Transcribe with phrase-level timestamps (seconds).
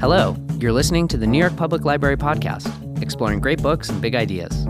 [0.00, 4.14] Hello, you're listening to the New York Public Library podcast, exploring great books and big
[4.14, 4.64] ideas.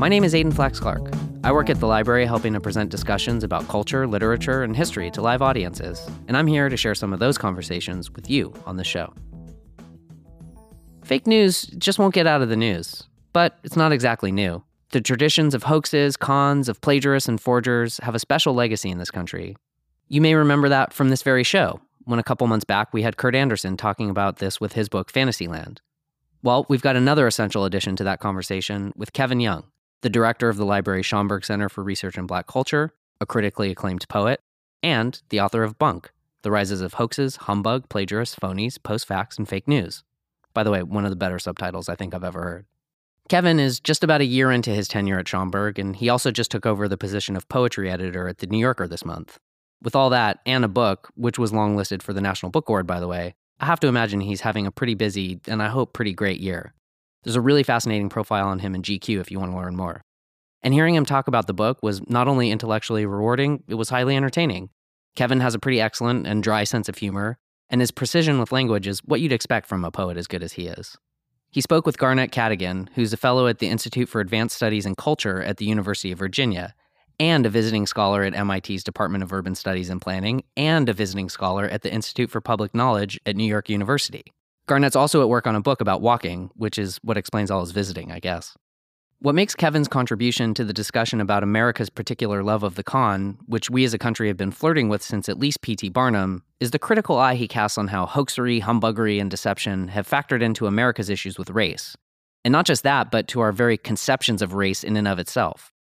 [0.00, 1.12] My name is Aidan Flax Clark.
[1.44, 5.22] I work at the library helping to present discussions about culture, literature, and history to
[5.22, 8.82] live audiences, and I'm here to share some of those conversations with you on the
[8.82, 9.14] show.
[11.04, 14.60] Fake news just won't get out of the news, but it's not exactly new.
[14.90, 19.12] The traditions of hoaxes, cons, of plagiarists and forgers have a special legacy in this
[19.12, 19.56] country.
[20.08, 23.16] You may remember that from this very show, when a couple months back we had
[23.16, 25.80] Kurt Andersen talking about this with his book Fantasyland.
[26.42, 29.64] Well, we've got another essential addition to that conversation with Kevin Young,
[30.02, 34.06] the director of the library Schomburg Center for Research in Black Culture, a critically acclaimed
[34.08, 34.40] poet,
[34.82, 36.12] and the author of Bunk,
[36.42, 40.04] The Rises of Hoaxes, Humbug, Plagiarists, Phonies, Post Facts, and Fake News.
[40.52, 42.66] By the way, one of the better subtitles I think I've ever heard.
[43.30, 46.50] Kevin is just about a year into his tenure at Schomburg, and he also just
[46.50, 49.38] took over the position of poetry editor at The New Yorker this month.
[49.84, 53.00] With all that and a book, which was longlisted for the National Book Award, by
[53.00, 56.14] the way, I have to imagine he's having a pretty busy and I hope pretty
[56.14, 56.72] great year.
[57.22, 60.02] There's a really fascinating profile on him in GQ if you want to learn more.
[60.62, 64.16] And hearing him talk about the book was not only intellectually rewarding, it was highly
[64.16, 64.70] entertaining.
[65.16, 67.36] Kevin has a pretty excellent and dry sense of humor,
[67.68, 70.54] and his precision with language is what you'd expect from a poet as good as
[70.54, 70.96] he is.
[71.50, 74.94] He spoke with Garnette Cadogan, who's a fellow at the Institute for Advanced Studies in
[74.94, 76.74] Culture at the University of Virginia,
[77.18, 81.28] and a visiting scholar at MIT's Department of Urban Studies and Planning, and a visiting
[81.28, 84.24] scholar at the Institute for Public Knowledge at New York University.
[84.66, 87.70] Garnette's also at work on a book about walking, which is what explains all his
[87.70, 88.56] visiting, I guess.
[89.20, 93.70] What makes Kevin's contribution to the discussion about America's particular love of the con, which
[93.70, 95.88] we as a country have been flirting with since at least P.T.
[95.90, 100.42] Barnum, is the critical eye he casts on how hoaxery, humbuggery, and deception have factored
[100.42, 101.96] into America's issues with race.
[102.44, 105.72] And not just that, but to our very conceptions of race in and of itself.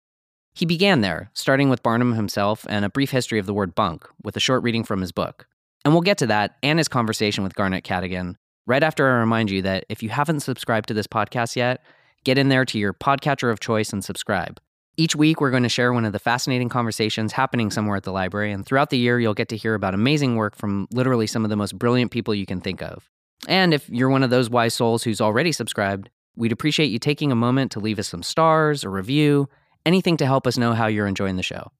[0.53, 4.07] He began there, starting with Barnum himself and a brief history of the word bunk,
[4.23, 5.47] with a short reading from his book.
[5.83, 9.49] And we'll get to that and his conversation with Garnette Cadogan right after I remind
[9.49, 11.83] you that if you haven't subscribed to this podcast yet,
[12.23, 14.59] get in there to your podcatcher of choice and subscribe.
[14.95, 18.11] Each week, we're going to share one of the fascinating conversations happening somewhere at the
[18.11, 21.43] library, and throughout the year, you'll get to hear about amazing work from literally some
[21.43, 23.09] of the most brilliant people you can think of.
[23.47, 27.31] And if you're one of those wise souls who's already subscribed, we'd appreciate you taking
[27.31, 29.49] a moment to leave us some stars, a review,
[29.85, 31.71] anything to help us know how you're enjoying the show.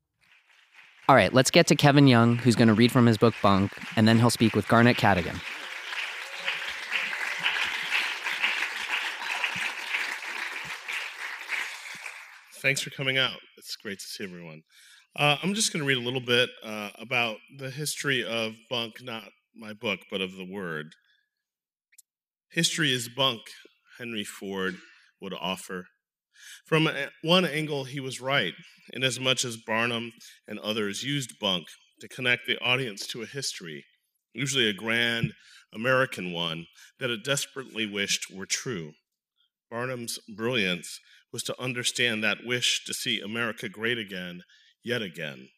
[1.09, 3.73] All right, let's get to Kevin Young, who's going to read from his book Bunk,
[3.97, 5.39] and then he'll speak with Garnette Cadogan.
[12.61, 13.39] Thanks for coming out.
[13.57, 14.61] It's great to see everyone.
[15.17, 19.03] Uh, I'm just going to read a little bit uh, about the history of bunk,
[19.03, 20.93] not my book, but of the word.
[22.49, 23.41] History is bunk,
[23.99, 24.77] Henry Ford
[25.21, 25.87] would offer.
[26.65, 26.89] From
[27.21, 28.53] one angle, he was right,
[28.91, 30.11] inasmuch as Barnum
[30.47, 31.67] and others used bunk
[31.99, 33.85] to connect the audience to a history,
[34.33, 35.33] usually a grand
[35.73, 36.67] American one,
[36.99, 38.93] that it desperately wished were true.
[39.69, 40.99] Barnum's brilliance
[41.31, 44.43] was to understand that wish to see America great again,
[44.83, 45.49] yet again.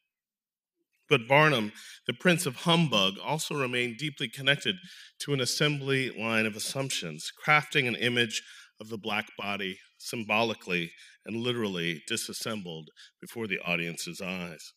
[1.09, 1.72] But Barnum,
[2.07, 4.78] the prince of humbug, also remained deeply connected
[5.19, 8.41] to an assembly line of assumptions, crafting an image
[8.80, 10.91] of the black body symbolically
[11.25, 12.90] and literally disassembled
[13.22, 14.74] before the audience's eyes.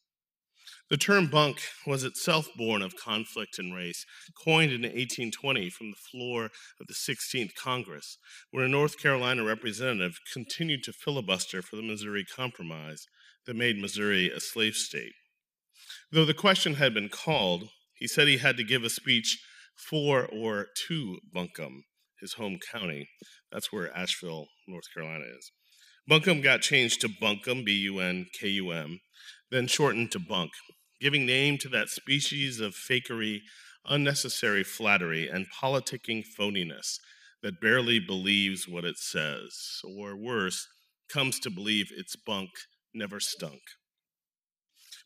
[0.90, 4.04] The term bunk was itself born of conflict and race,
[4.42, 6.50] coined in 1820 from the floor
[6.80, 8.18] of the 16th Congress,
[8.50, 13.06] where a North Carolina representative continued to filibuster for the Missouri Compromise
[13.46, 15.12] that made Missouri a slave state.
[16.10, 19.38] Though the question had been called, he said he had to give a speech
[19.74, 21.84] for or to Buncombe,
[22.20, 23.08] his home county.
[23.52, 25.50] That's where Asheville, North Carolina is.
[26.06, 29.00] Buncombe got changed to Bunkum, B U N K U M,
[29.50, 30.52] then shortened to Bunk,
[31.00, 33.40] giving name to that species of fakery,
[33.86, 36.98] unnecessary flattery, and politicking phoniness
[37.42, 40.66] that barely believes what it says, or worse,
[41.12, 42.50] comes to believe its bunk
[42.94, 43.60] never stunk.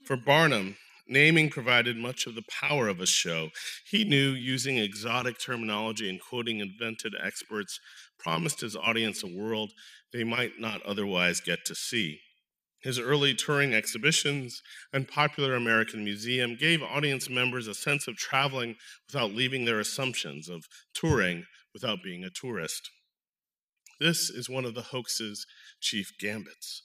[0.07, 0.77] For Barnum,
[1.07, 3.51] naming provided much of the power of a show.
[3.85, 7.81] He knew using exotic terminology and quoting invented experts
[8.19, 9.73] promised his audience a world
[10.13, 12.21] they might not otherwise get to see.
[12.83, 14.61] His early touring exhibitions
[14.93, 20.49] and popular American Museum gave audience members a sense of traveling without leaving their assumptions,
[20.49, 22.91] of touring without being a tourist.
[24.01, 25.47] This is one of the hoax's
[25.81, 26.83] chief gambits.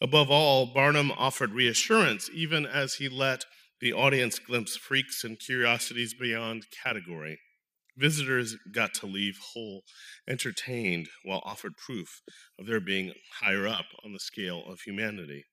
[0.00, 3.44] Above all, Barnum offered reassurance even as he let
[3.80, 7.38] the audience glimpse freaks and curiosities beyond category.
[7.96, 9.82] Visitors got to leave whole,
[10.28, 12.22] entertained, while offered proof
[12.58, 15.44] of their being higher up on the scale of humanity.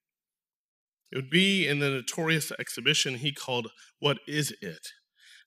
[1.10, 3.68] It would be in the notorious exhibition he called
[3.98, 4.88] What Is It?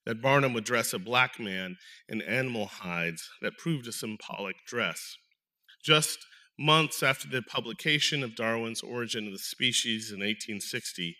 [0.05, 1.77] that Barnum would dress a black man
[2.07, 5.17] in animal hides that proved a symbolic dress.
[5.83, 6.17] Just
[6.59, 11.15] months after the publication of Darwin's Origin of the Species in 1860,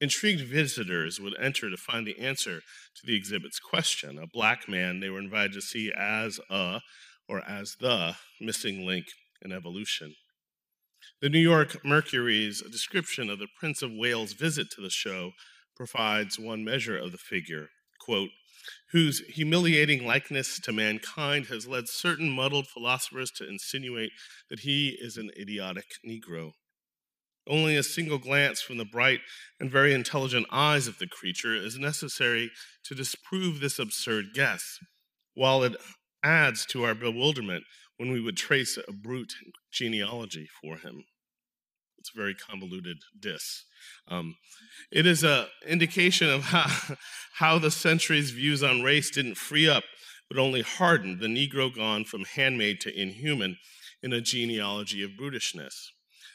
[0.00, 2.60] intrigued visitors would enter to find the answer
[2.96, 4.18] to the exhibit's question.
[4.18, 6.80] A black man they were invited to see as a
[7.28, 9.06] or as the missing link
[9.40, 10.14] in evolution.
[11.22, 15.30] The New York Mercury's description of the Prince of Wales' visit to the show
[15.76, 17.68] provides one measure of the figure.
[18.00, 18.30] Quote,
[18.92, 24.12] whose humiliating likeness to mankind has led certain muddled philosophers to insinuate
[24.48, 26.52] that he is an idiotic Negro.
[27.48, 29.20] Only a single glance from the bright
[29.58, 32.50] and very intelligent eyes of the creature is necessary
[32.84, 34.78] to disprove this absurd guess,
[35.34, 35.76] while it
[36.22, 37.64] adds to our bewilderment
[37.96, 39.34] when we would trace a brute
[39.72, 41.04] genealogy for him.
[42.00, 43.64] It's a very convoluted diss.
[44.08, 44.36] Um,
[44.90, 46.96] it is an indication of how,
[47.34, 49.84] how the century's views on race didn't free up,
[50.28, 53.58] but only hardened the Negro gone from handmade to inhuman
[54.02, 55.74] in a genealogy of brutishness.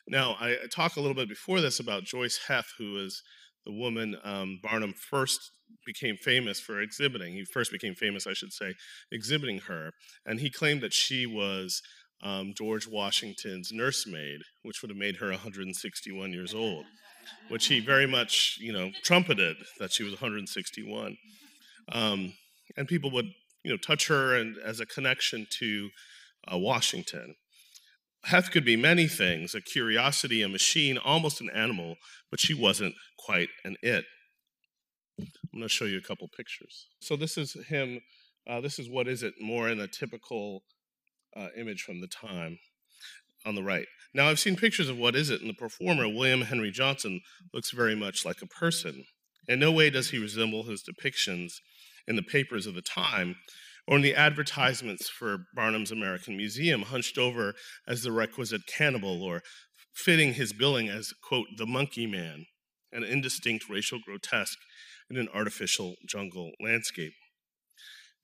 [0.07, 3.23] Now, I, I talk a little bit before this about Joice Heth, who is
[3.65, 5.51] the woman um, Barnum first
[5.85, 7.33] became famous for exhibiting.
[7.33, 8.75] He first became famous, I should say,
[9.11, 9.91] exhibiting her.
[10.25, 11.81] And he claimed that she was
[12.23, 16.85] um, George Washington's nursemaid, which would have made her 161 years old,
[17.49, 21.17] which he very much, you know, trumpeted that she was 161.
[21.91, 22.33] Um,
[22.77, 23.27] and people would,
[23.63, 25.89] you know, touch her and as a connection to
[26.51, 27.35] uh, Washington.
[28.25, 31.95] Heth could be many things a curiosity, a machine, almost an animal,
[32.31, 34.05] but she wasn't quite an it.
[35.19, 36.87] I'm going to show you a couple pictures.
[36.99, 38.01] So, this is him.
[38.49, 40.63] Uh, this is what is it more in a typical
[41.35, 42.57] uh, image from the time
[43.45, 43.87] on the right.
[44.13, 47.21] Now, I've seen pictures of what is it, and the performer, William Henry Johnson,
[47.53, 49.05] looks very much like a person.
[49.47, 51.53] In no way does he resemble his depictions
[52.07, 53.35] in the papers of the time
[53.87, 57.53] or in the advertisements for Barnum's American Museum, hunched over
[57.87, 59.41] as the requisite cannibal or
[59.93, 62.45] fitting his billing as, quote, the monkey man,
[62.91, 64.57] an indistinct racial grotesque
[65.09, 67.13] in an artificial jungle landscape.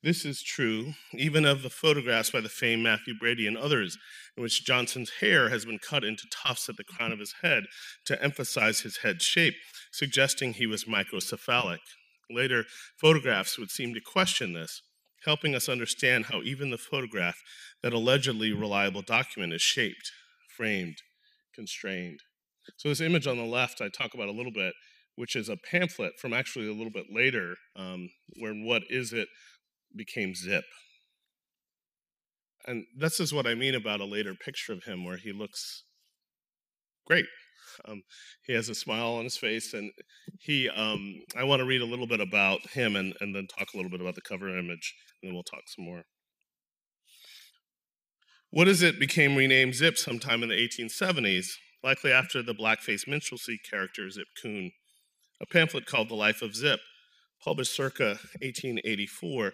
[0.02, 3.96] This is true even of the photographs by the famed Mathew Brady and others,
[4.36, 7.64] in which Johnson's hair has been cut into tufts at the crown of his head
[8.06, 9.54] to emphasize his head shape,
[9.92, 11.78] suggesting he was microcephalic.
[12.28, 12.64] Later
[13.00, 14.82] photographs would seem to question this,
[15.24, 17.40] helping us understand how even the photograph,
[17.84, 20.10] that allegedly reliable document, is shaped,
[20.56, 20.96] framed,
[21.54, 22.18] constrained.
[22.76, 24.74] So, this image on the left, I talk about a little bit,
[25.14, 28.08] which is a pamphlet from actually a little bit later, um,
[28.40, 29.28] where What Is It
[29.96, 30.64] became Zip.
[32.66, 35.84] And this is what I mean about a later picture of him where he looks
[37.06, 37.26] great.
[37.86, 38.02] Um,
[38.46, 39.90] he has a smile on his face, and
[40.38, 40.68] he.
[40.68, 43.76] Um, I want to read a little bit about him, and, and then talk a
[43.76, 46.04] little bit about the cover image, and then we'll talk some more.
[48.50, 51.46] What is it became renamed Zip sometime in the 1870s,
[51.82, 54.72] likely after the blackface minstrelsy character Zip Coon.
[55.40, 56.80] A pamphlet called The Life of Zip,
[57.42, 59.52] published circa 1884,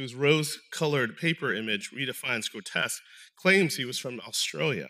[0.00, 3.02] whose rose colored paper image redefines grotesque,
[3.36, 4.88] claims he was from Australia,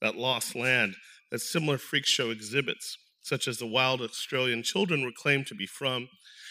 [0.00, 0.94] that lost land
[1.32, 5.66] that similar freak show exhibits, such as the wild Australian children were claimed to be
[5.66, 6.06] from,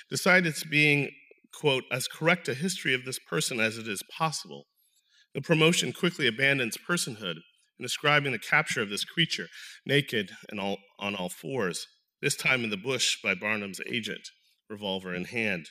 [0.10, 1.10] decide it's being,
[1.54, 4.66] quote, as correct a history of this person as it is possible.
[5.34, 7.38] The promotion quickly abandons personhood
[7.80, 9.48] in ascribing the capture of this creature,
[9.86, 11.88] naked and all, on all fours,
[12.22, 14.28] this time in the bush by Barnum's agent,
[14.70, 15.68] revolver in hand.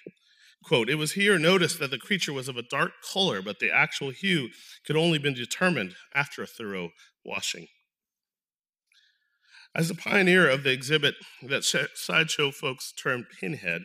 [0.65, 3.71] Quote, it was here noticed that the creature was of a dark color, but the
[3.71, 4.49] actual hue
[4.87, 6.91] could only be determined after a thorough
[7.23, 7.69] washing.
[9.75, 13.83] As the pioneer of the exhibit that sideshow folks termed Pinhead,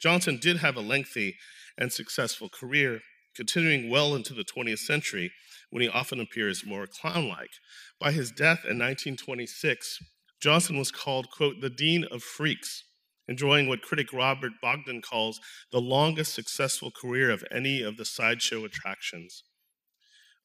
[0.00, 1.36] Johnson did have a lengthy
[1.76, 3.00] and successful career,
[3.34, 5.32] continuing well into the 20th century
[5.70, 7.50] when he often appears more clown like.
[7.98, 9.98] By his death in 1926,
[10.40, 12.84] Johnson was called, quote, the Dean of Freaks,
[13.30, 18.64] enjoying what critic Robert Bogdan calls the longest successful career of any of the sideshow
[18.64, 19.44] attractions.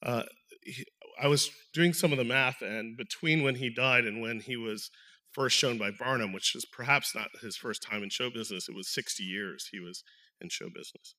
[0.04, 0.24] Uh,
[0.62, 0.86] he,
[1.20, 4.56] I was doing some of the math, and between when he died and when he
[4.56, 4.92] was
[5.32, 8.76] first shown by Barnum, which is perhaps not his first time in show business, it
[8.76, 10.04] was 60 years he was
[10.40, 11.16] in show business.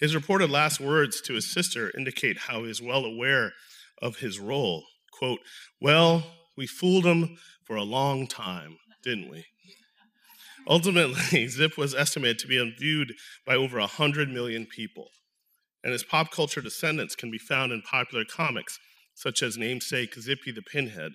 [0.00, 3.52] His reported last words to his sister indicate how he is well aware
[4.02, 4.84] of his role.
[5.12, 5.40] Quote,
[5.80, 6.24] Well,
[6.56, 9.46] we fooled him for a long time, didn't we?
[10.68, 13.14] Ultimately, Zip was estimated to be viewed
[13.46, 15.08] by over 100 million people,
[15.82, 18.78] and his pop culture descendants can be found in popular comics
[19.14, 21.12] such as namesake Zippy the Pinhead,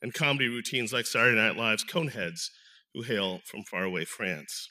[0.00, 2.48] and comedy routines like Saturday Night Live's Coneheads,
[2.94, 4.68] who hail from faraway France.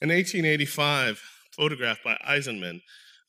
[0.00, 1.22] In 1885,
[1.56, 2.80] photographed by Eisenmann,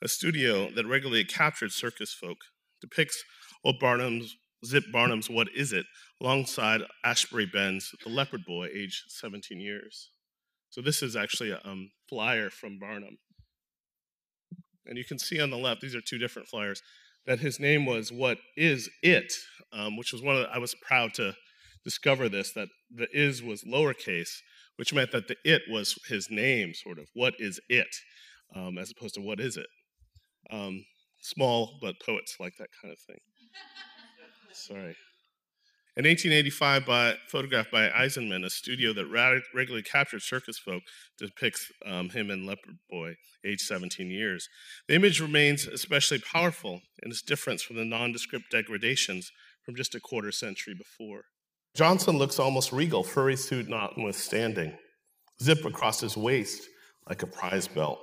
[0.01, 2.37] a studio that regularly captured circus folk,
[2.81, 3.23] depicts
[3.63, 4.35] old Barnum's
[4.65, 5.85] Zip Barnum's What Is It
[6.23, 10.09] alongside Ashbury Ben's The Leopard Boy, age 17 years.
[10.69, 13.17] So this is actually a um, flyer from Barnum.
[14.85, 16.81] And you can see on the left, these are two different flyers,
[17.25, 19.31] that his name was What Is It,
[19.71, 21.35] um, which was one of the, I was proud to
[21.83, 24.39] discover this, that the is was lowercase,
[24.77, 27.07] which meant that the it was his name, sort of.
[27.13, 27.95] What is it?
[28.55, 29.67] Um, as opposed to what is it?
[30.51, 30.85] Um,
[31.21, 33.19] small, but poets like that kind of thing.
[34.53, 34.95] Sorry.
[35.95, 39.05] In 1885, by, photographed by Eisenmann, a studio that
[39.53, 40.81] regularly captured circus folk
[41.19, 43.13] depicts um, him and Leopard Boy,
[43.45, 44.49] age 17 years.
[44.87, 49.31] The image remains especially powerful in its difference from the nondescript degradations
[49.63, 51.25] from just a quarter century before.
[51.75, 54.75] Johnson looks almost regal, furry suit notwithstanding,
[55.43, 56.67] zip across his waist
[57.07, 57.99] like a prize belt.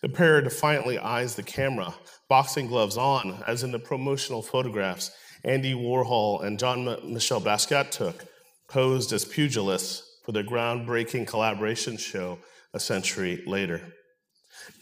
[0.00, 1.94] The pair defiantly eyes the camera,
[2.30, 5.10] boxing gloves on, as in the promotional photographs
[5.44, 8.24] Andy Warhol and Jean Michel Basquiat took,
[8.68, 12.38] posed as pugilists for their groundbreaking collaboration show
[12.72, 13.80] a century later.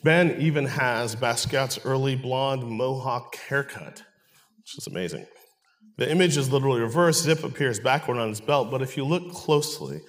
[0.03, 4.03] Ben even has Basquiat's early blonde mohawk haircut,
[4.57, 5.27] which is amazing.
[5.97, 7.25] The image is literally reversed.
[7.25, 10.01] Zip appears backward on his belt, but if you look closely,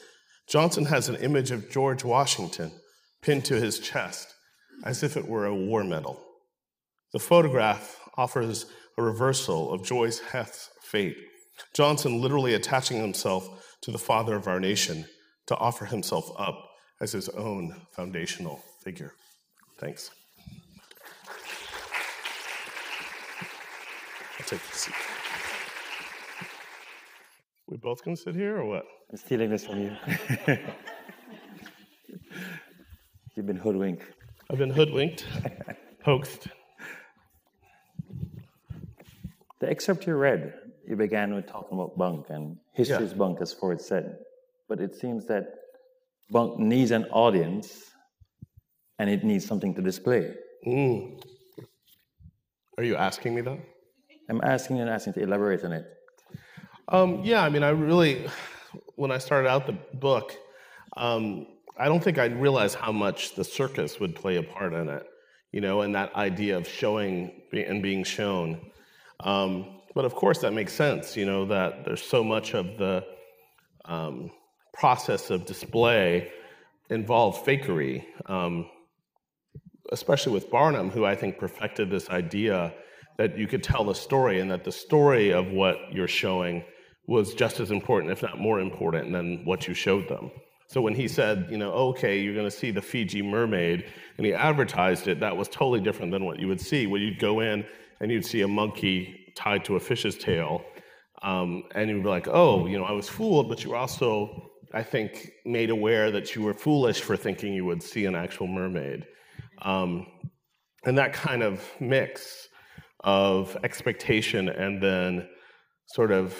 [0.48, 2.72] Johnson has an image of George Washington
[3.22, 4.34] pinned to his chest
[4.84, 6.20] as if it were a war medal.
[7.14, 8.66] The photograph offers
[9.00, 11.16] a reversal of Joice Heth's fate,
[11.74, 15.06] Johnson literally attaching himself to the father of our nation
[15.48, 19.14] to offer himself up as his own foundational figure.
[19.80, 20.12] Thanks.
[24.38, 24.94] I'll take a seat.
[27.68, 28.84] We both gonna sit here or what?
[29.12, 29.96] I'm stealing this from you.
[33.36, 34.04] You've been hoodwinked.
[34.50, 35.26] I've been hoodwinked,
[36.04, 36.50] hoaxed.
[39.60, 40.54] The excerpt you read,
[40.88, 43.18] you began with talking about bunk and history's Yeah.
[43.18, 44.18] bunk, as Ford said.
[44.68, 45.46] But it seems that
[46.30, 47.92] bunk needs an audience
[48.98, 50.34] and it needs something to display.
[50.66, 51.22] Mm.
[52.78, 53.60] Are you asking me that?
[54.30, 55.86] I'm asking you and asking to elaborate on it.
[56.88, 58.28] Um, yeah, I mean, I really,
[58.96, 60.36] when I started out the book,
[60.96, 61.48] um,
[61.78, 65.06] I don't think I realized how much the circus would play a part in it,
[65.52, 68.62] you know, and that idea of showing and being shown.
[69.20, 73.06] Um, but of course, that makes sense, you know, that there's so much of the
[73.86, 74.32] um,
[74.74, 76.32] process of display
[76.90, 78.70] involved fakery, um,
[79.92, 82.74] especially with Barnum, who I think perfected this idea
[83.18, 86.64] that you could tell a story and that the story of what you're showing
[87.08, 90.32] was just as important, if not more important, than what you showed them.
[90.68, 93.86] So when he said, you know, okay, you're going to see the Fiji mermaid,
[94.18, 96.86] and he advertised it, that was totally different than what you would see.
[96.86, 97.66] When you'd go in
[98.00, 100.64] and you'd see a monkey tied to a fish's tail,
[101.22, 104.50] um, and you'd be like, oh, you know, I was fooled, but you were also,
[104.74, 108.48] I think, made aware that you were foolish for thinking you would see an actual
[108.48, 109.06] mermaid.
[109.62, 110.08] Um,
[110.86, 112.48] and that kind of mix
[113.02, 115.28] of expectation and then
[115.88, 116.38] sort of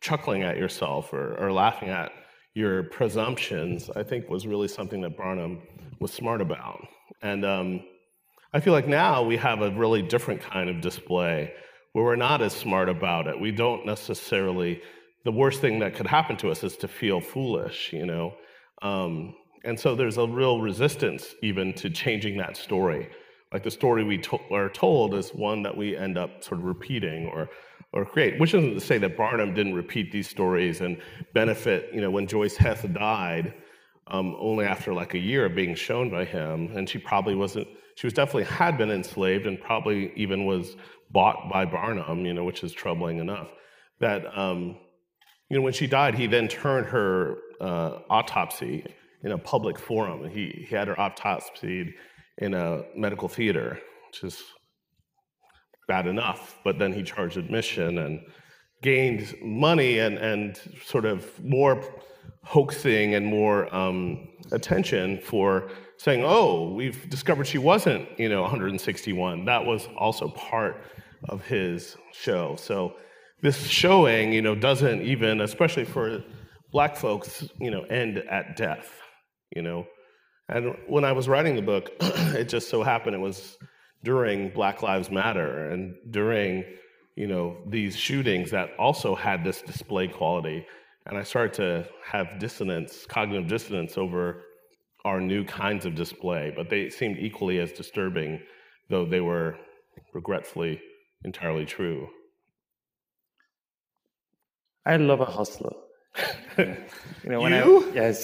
[0.00, 2.12] chuckling at yourself or, or laughing at
[2.54, 5.62] your presumptions, I think was really something that Barnum
[6.00, 6.80] was smart about.
[7.22, 7.80] And um,
[8.52, 11.52] I feel like now we have a really different kind of display
[11.92, 13.38] where we're not as smart about it.
[13.38, 14.80] We don't necessarily,
[15.24, 18.34] the worst thing that could happen to us is to feel foolish, you know?
[18.82, 23.10] Um, and so there's a real resistance even to changing that story.
[23.52, 26.66] Like the story we to- are told is one that we end up sort of
[26.66, 27.48] repeating or
[27.94, 28.38] or create.
[28.38, 31.00] Which isn't to say that Barnum didn't repeat these stories and
[31.32, 31.88] benefit.
[31.94, 33.54] You know, when Joice Heth died,
[34.08, 37.66] um, only after like a year of being shown by him, and she probably wasn't.
[37.98, 40.76] She was definitely had been enslaved and probably even was
[41.10, 42.24] bought by Barnum.
[42.24, 43.48] You know, which is troubling enough.
[43.98, 44.78] That um,
[45.50, 48.86] you know, when she died, he then turned her uh, autopsy
[49.24, 50.30] in a public forum.
[50.30, 51.92] He he had her autopsied
[52.36, 54.44] in a medical theater, which is
[55.88, 58.20] bad enough, but then he charged admission and
[58.80, 61.82] gained money and, and sort of more
[62.44, 69.44] hoaxing and more um, attention for saying, oh, we've discovered she wasn't, you know, 161.
[69.44, 70.82] That was also part
[71.28, 72.56] of his show.
[72.56, 72.94] So
[73.42, 76.22] this showing, you know, doesn't even, especially for
[76.72, 78.90] black folks, you know, end at death,
[79.54, 79.86] you know.
[80.48, 83.58] And when I was writing the book, it just so happened it was
[84.02, 86.64] during Black Lives Matter and during
[87.18, 90.64] you know these shootings that also had this display quality
[91.06, 94.44] and i started to have dissonance cognitive dissonance over
[95.08, 98.40] are new kinds of display, but they seemed equally as disturbing,
[98.90, 99.56] though they were
[100.12, 100.80] regretfully
[101.24, 102.08] entirely true.
[104.84, 105.76] I love a hustler.
[106.58, 106.76] you
[107.24, 107.90] know, when you?
[107.90, 108.16] I yes,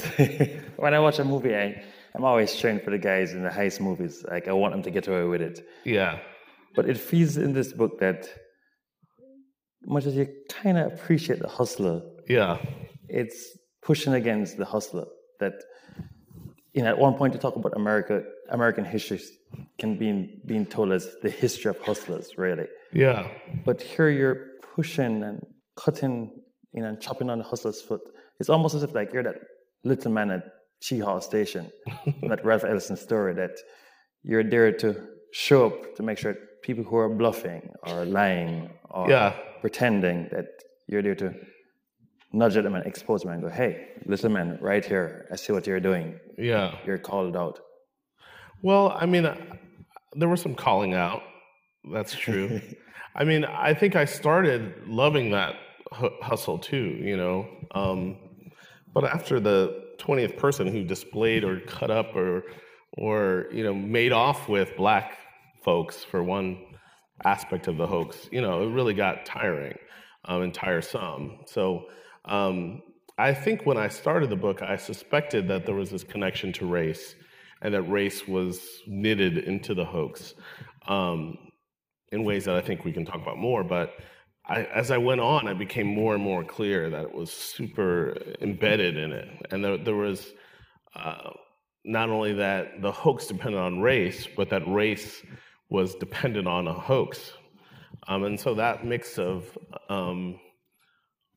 [0.77, 1.67] when I watch a movie, I,
[2.15, 4.25] I'm always trained for the guys in the heist movies.
[4.35, 5.67] Like I want them to get away with it.
[5.85, 6.19] Yeah.
[6.77, 8.21] But it feels in this book that
[9.87, 12.59] much as you kind of appreciate the hustler, yeah,
[13.09, 13.39] it's
[13.83, 15.07] pushing against the hustler.
[15.41, 15.55] That
[16.75, 19.21] you know, at one point you talk about America, American history
[19.79, 22.67] can be being told as the history of hustlers, really.
[22.93, 23.29] Yeah.
[23.65, 26.33] But here you're pushing and cutting,
[26.73, 28.01] you know, and chopping on the hustler's foot.
[28.41, 29.37] It's almost as if like you're that
[29.85, 30.45] little man at
[30.83, 31.71] Chehaw Station,
[32.29, 33.57] that Ralph Ellison story that
[34.25, 39.09] you're there to show up to make sure people who are bluffing or lying or
[39.09, 39.35] yeah.
[39.61, 40.47] pretending that
[40.89, 41.35] you're there to
[42.35, 45.53] nudge at them and expose them and go, hey, little man, right here, I see
[45.53, 46.19] what you're doing.
[46.37, 46.77] Yeah.
[46.85, 47.61] You're called out.
[48.63, 49.27] Well, I mean,
[50.15, 51.23] there was some calling out.
[51.93, 52.61] That's true.
[53.15, 55.55] I mean, I think I started loving that
[55.93, 57.47] hustle too, you know.
[57.73, 58.17] Um,
[58.93, 62.43] but after the 20th person who displayed or cut up or,
[62.99, 65.19] or, you know, made off with black
[65.63, 66.59] folks for one
[67.25, 69.79] aspect of the hoax, you know, it really got tiring
[70.25, 71.39] um, and tiresome.
[71.47, 71.87] So
[72.25, 72.83] um,
[73.17, 76.67] I think when I started the book, I suspected that there was this connection to
[76.67, 77.15] race
[77.63, 80.35] and that race was knitted into the hoax
[80.87, 81.39] um,
[82.11, 83.63] in ways that I think we can talk about more.
[83.63, 83.95] But
[84.47, 88.17] I, as I went on, I became more and more clear that it was super
[88.41, 89.29] embedded in it.
[89.51, 90.33] And there, there was
[90.95, 91.31] uh,
[91.85, 95.23] not only that the hoax depended on race, but that race
[95.71, 97.33] was dependent on a hoax.
[98.09, 99.57] Um, and so that mix of
[99.89, 100.39] um,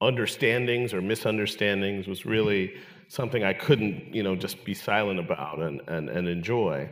[0.01, 2.73] understandings or misunderstandings was really
[3.07, 6.89] something I couldn't, you know, just be silent about and, and, and enjoy.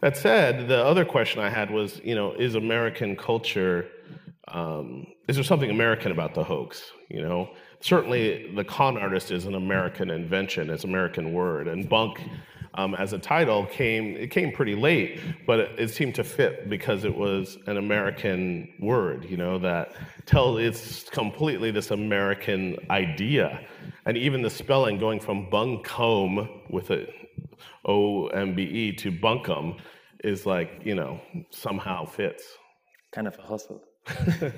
[0.00, 3.88] That said, the other question I had was, you know, is American culture,
[4.48, 6.92] um, is there something American about the hoax?
[7.08, 11.88] You know, certainly the con artist is an American invention, it's an American word, and
[11.88, 12.20] bunk
[12.76, 16.68] um, as a title came it came pretty late, but it, it, seemed to fit
[16.68, 19.92] because it was an American word, you know, that
[20.26, 23.66] tell it's completely this American idea.
[24.04, 27.06] And even the spelling going from buncombe with a
[27.86, 29.78] O M B E to bunkum
[30.24, 32.44] is like, you know, somehow fits.
[33.12, 33.82] Kind of a hustle.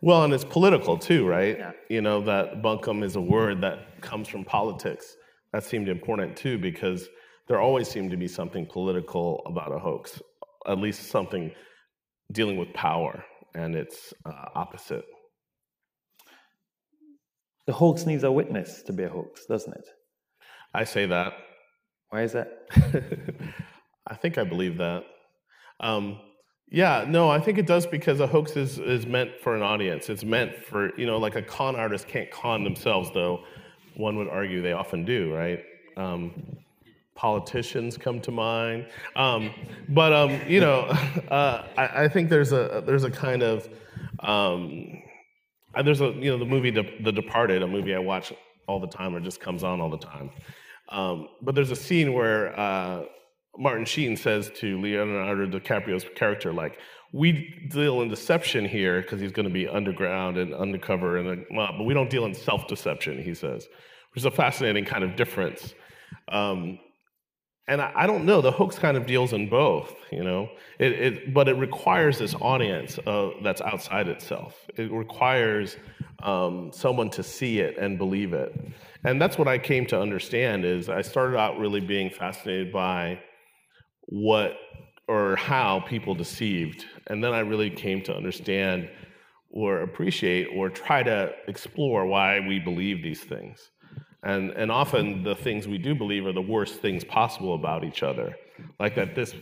[0.00, 1.58] well, and it's political too, right?
[1.58, 1.72] Yeah.
[1.88, 5.16] You know, that bunkum is a word that comes from politics.
[5.52, 7.08] That seemed important too because
[7.48, 10.20] there always seemed to be something political about a hoax,
[10.66, 11.52] at least something
[12.30, 13.24] dealing with power
[13.54, 15.04] and its uh, opposite.
[17.66, 19.84] The hoax needs a witness to be a hoax, doesn't it?
[20.74, 21.34] I say that.
[22.10, 22.48] Why is that?
[24.06, 25.04] I think I believe that.
[25.80, 26.18] Um,
[26.70, 30.08] yeah, no, I think it does because a hoax is, is meant for an audience.
[30.08, 33.44] It's meant for, you know, like a con artist can't con themselves, though
[33.96, 35.62] one would argue they often do, right?
[35.96, 36.61] Um,
[37.14, 38.86] politicians come to mind.
[39.16, 39.52] Um,
[39.88, 40.80] but um, you know,
[41.30, 43.68] uh, I, I, think there's a there's a kind of
[44.20, 45.02] um,
[45.74, 48.32] uh, there's a you know the movie De- The Departed, a movie I watch
[48.66, 50.30] all the time or just comes on all the time.
[50.88, 53.04] Um, but there's a scene where uh,
[53.58, 56.78] Martin Sheen says to Leonardo DiCaprio's character, like,
[57.12, 61.84] "We deal in deception here because he's going to be underground and undercover, and but
[61.84, 63.68] we don't deal in self-deception." He says,
[64.12, 65.74] which is a fascinating kind of difference.
[66.28, 66.78] Um,
[67.68, 70.50] and I, I, don't know the hoax kind of deals in both you know?
[70.78, 74.54] It, it but it requires this audience uh, that's outside itself.
[74.76, 75.76] It requires
[76.22, 78.54] um, someone to see it and believe it.
[79.04, 83.20] And that's what i came to understand is i started out really being fascinated by
[84.06, 84.52] what
[85.08, 86.84] or how people deceived.
[87.08, 88.88] And then i really came to understand
[89.50, 93.71] or appreciate or try to explore why we believe these things
[94.22, 98.02] and, and often the things we do believe are the worst things possible about each
[98.02, 98.36] other.
[98.78, 99.34] Like that this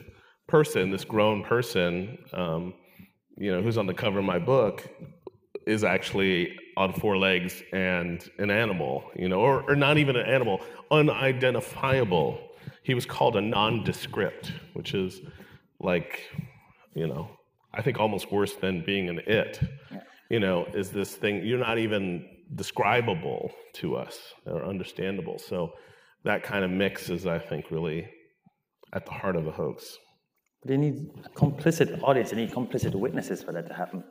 [0.46, 2.74] person, this grown person, um,
[3.36, 4.88] you know, who's on the cover of my book,
[5.66, 10.26] is actually on four legs and an animal, you know, or, or not even an
[10.26, 12.38] animal, unidentifiable.
[12.82, 15.20] He was called a nondescript, which is
[15.78, 16.30] like,
[16.94, 17.28] you know,
[17.74, 19.60] I think almost worse than being an it.
[20.30, 25.38] You know, is this thing, you're not even describable to us or understandable.
[25.38, 25.72] So
[26.24, 28.08] that kind of mix is, I think, really
[28.92, 29.98] at the heart of the hoax.
[30.62, 34.04] But you need a complicit audience, you need complicit witnesses for that to happen.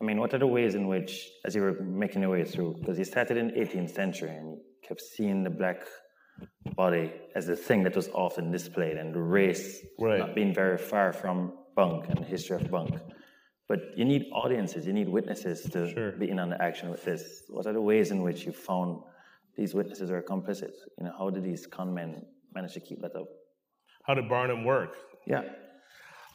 [0.00, 2.76] I mean, what are the ways in which, as you were making your way through,
[2.80, 5.86] because you started in the 18th century and you kept seeing the black
[6.74, 10.18] body as a thing that was often displayed, and the race right.
[10.18, 12.94] not being very far from bunk and the history of bunk.
[13.68, 16.12] But you need audiences, you need witnesses to sure.
[16.12, 17.42] be in on the action with this.
[17.48, 19.00] What are the ways in which you found
[19.56, 20.72] these witnesses are complicit?
[20.98, 22.24] You know, how did these con men
[22.54, 23.26] manage to keep that up?
[24.04, 24.94] How did Barnum work?
[25.26, 25.42] Yeah.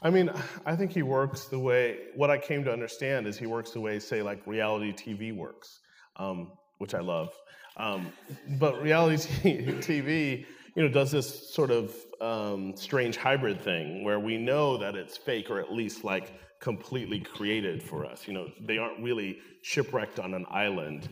[0.02, 0.32] I mean,
[0.66, 3.80] I think he works the way, what I came to understand is he works the
[3.80, 5.80] way, say, like reality TV works,
[6.18, 7.30] um, which I love.
[7.78, 8.12] Um,
[8.60, 9.18] but reality
[9.80, 14.96] TV, you know, does this sort of um, strange hybrid thing where we know that
[14.96, 18.26] it's fake or at least like completely created for us.
[18.28, 21.10] You know, they aren't really shipwrecked on an island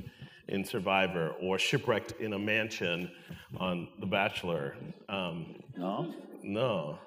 [0.48, 3.12] in Survivor or shipwrecked in a mansion
[3.58, 4.78] on The Bachelor.
[5.10, 6.14] Um, no?
[6.42, 7.00] No.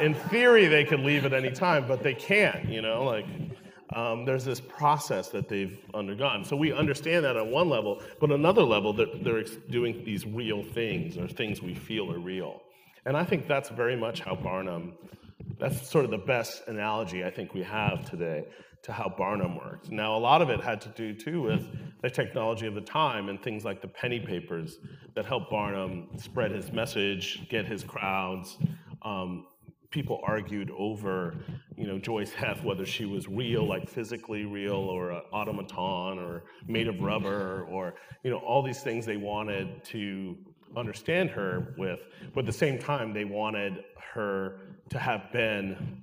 [0.00, 3.26] In theory, they could leave at any time, but they can't, you know, like.
[3.94, 6.44] Um, there's this process that they've undergone.
[6.44, 10.64] So we understand that on one level, but another level, they're, they're doing these real
[10.64, 12.62] things or things we feel are real.
[13.06, 14.94] And I think that's very much how Barnum,
[15.58, 18.44] that's sort of the best analogy I think we have today
[18.82, 19.90] to how Barnum worked.
[19.90, 21.66] Now, a lot of it had to do too with
[22.02, 24.78] the technology of the time and things like the penny papers
[25.14, 28.58] that helped Barnum spread his message, get his crowds.
[29.02, 29.46] Um,
[29.90, 31.34] people argued over,
[31.76, 36.44] you know, Joice Heth, whether she was real, like physically real, or an automaton, or
[36.68, 40.36] made of rubber, or, you know, all these things they wanted to
[40.76, 42.00] understand her with.
[42.34, 46.02] But at the same time, they wanted her to have been,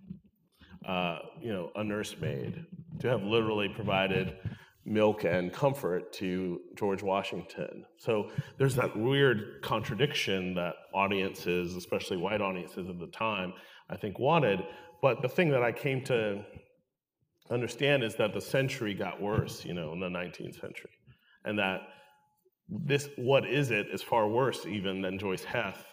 [0.85, 2.65] uh, you know, a nursemaid,
[2.99, 4.37] to have literally provided
[4.85, 7.85] milk and comfort to George Washington.
[7.97, 13.53] So there's that weird contradiction that audiences, especially white audiences at the time,
[13.89, 14.65] I think wanted.
[15.01, 16.43] But the thing that I came to
[17.49, 20.91] understand is that the century got worse, you know, in the 19th century,
[21.45, 21.81] and that
[22.69, 25.85] this what is it is far worse even than Joice Heth,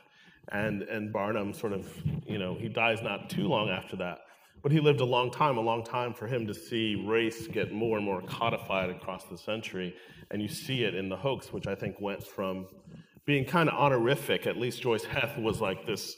[0.49, 1.89] and and Barnum sort of,
[2.27, 4.19] you know, he dies not too long after that,
[4.63, 7.73] but he lived a long time, a long time for him to see race get
[7.73, 9.95] more and more codified across the century,
[10.31, 12.67] and you see it in the hoax, which I think went from
[13.25, 14.47] being kind of honorific.
[14.47, 16.17] At least Joice Heth was like this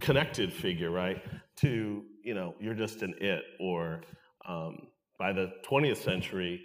[0.00, 1.22] connected figure, right?
[1.56, 3.42] To, you know, you're just an it.
[3.60, 4.02] Or
[4.46, 6.62] um, by the 20th century,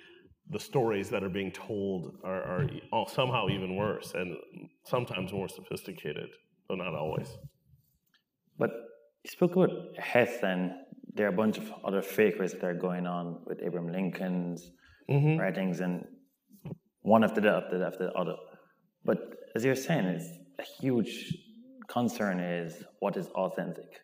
[0.50, 4.36] the stories that are being told are, are somehow even worse and
[4.86, 6.30] sometimes more sophisticated,
[6.68, 7.30] though not always.
[8.58, 8.72] But
[9.24, 10.72] you spoke about Heth, and
[11.14, 14.72] there are a bunch of other fakers that are going on with Abraham Lincoln's
[15.10, 15.40] mm-hmm.
[15.40, 16.06] writings, and
[17.02, 18.36] one after the other after the other.
[19.06, 19.20] But
[19.56, 21.36] as you're saying, it's a huge
[21.88, 24.02] concern is what is authentic.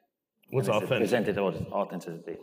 [0.52, 1.00] What's authentic?
[1.00, 2.38] Presented what is authenticity.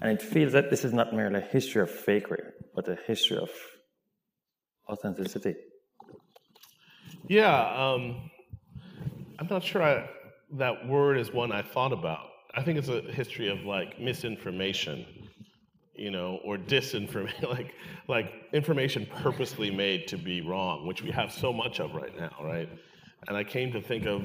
[0.00, 2.42] And it feels that this is not merely a history of fakery,
[2.74, 3.50] but a history of
[4.88, 5.54] authenticity.
[7.28, 8.29] Yeah, um,
[9.40, 10.06] I'm not sure I,
[10.58, 12.26] that word is one I thought about.
[12.54, 15.06] I think it's a history of like misinformation,
[15.94, 17.74] you know, or disinformation, like
[18.06, 22.36] like information purposely made to be wrong, which we have so much of right now,
[22.42, 22.68] right?
[23.28, 24.22] And I came to think of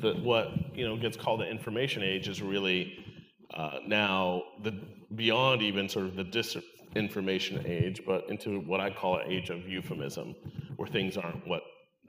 [0.00, 3.04] the, what you know gets called the information age is really
[3.52, 4.78] uh, now the
[5.16, 9.66] beyond even sort of the disinformation age, but into what I call an age of
[9.68, 10.36] euphemism,
[10.76, 11.62] where things aren't what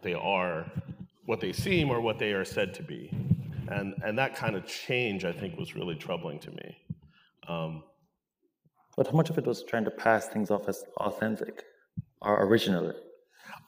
[0.03, 0.71] they are,
[1.27, 3.11] what they seem, or what they are said to be.
[3.69, 6.77] And and that kind of change, I think, was really troubling to me.
[7.47, 7.83] Um,
[8.95, 11.63] but how much of it was trying to pass things off as authentic
[12.21, 12.93] or original?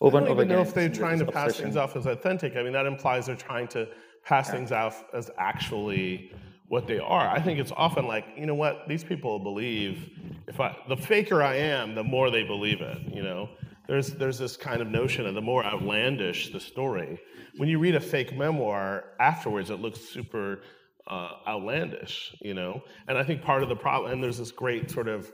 [0.02, 2.06] over I don't and over even know if they're trying to pass things off as
[2.06, 2.56] authentic.
[2.56, 3.88] I mean, that implies they're trying to
[4.24, 4.56] pass yeah.
[4.56, 6.32] things off as actually
[6.67, 7.28] what they are.
[7.28, 10.10] I think it's often like, you know what, these people believe
[10.48, 13.50] if I the faker I am, the more they believe it, you know.
[13.89, 17.19] There's there's this kind of notion of the more outlandish the story.
[17.58, 20.62] When you read a fake memoir afterwards, it looks super
[21.08, 22.84] uh, outlandish, you know.
[23.08, 25.32] And I think part of the problem, and there's this great sort of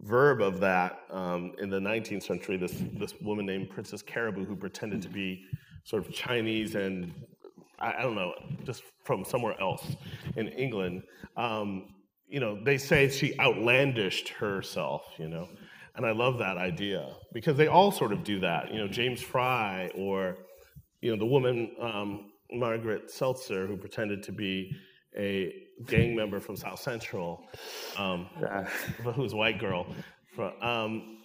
[0.00, 2.56] verb of that um, in the 19th century.
[2.56, 5.44] This this woman named Princess Caraboo who pretended to be
[5.84, 7.12] sort of Chinese and
[7.78, 8.32] I, I don't know,
[8.64, 9.94] just from somewhere else
[10.34, 11.04] in England.
[11.36, 11.94] Um,
[12.28, 15.02] you know, they say she outlandished herself.
[15.18, 15.48] You know,
[15.94, 18.72] and I love that idea because they all sort of do that.
[18.72, 20.36] You know, James Frey or
[21.00, 24.72] you know the woman um, Margaret Seltzer who pretended to be
[25.16, 25.52] a
[25.86, 27.44] gang member from South Central,
[27.98, 28.26] um,
[29.14, 29.86] who's a white girl.
[30.34, 31.18] From, um,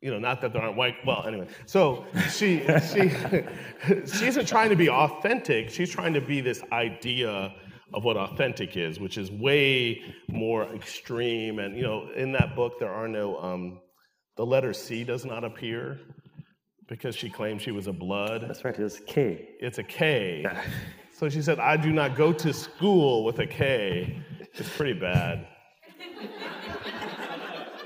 [0.00, 0.94] you know, not that there aren't white.
[1.06, 2.60] Well, anyway, so she
[2.92, 3.10] she
[4.06, 5.70] she isn't trying to be authentic.
[5.70, 7.54] She's trying to be this idea
[7.94, 11.58] of what authentic is, which is way more extreme.
[11.58, 13.80] And you know, in that book, there are no um,
[14.36, 16.00] the letter C does not appear.
[16.88, 18.44] because she claimed she was a blood.
[18.48, 19.50] That's right, it's K.
[19.60, 20.46] It's a K.
[21.12, 24.22] So she said, I do not go to school with a K.
[24.54, 25.46] It's pretty bad.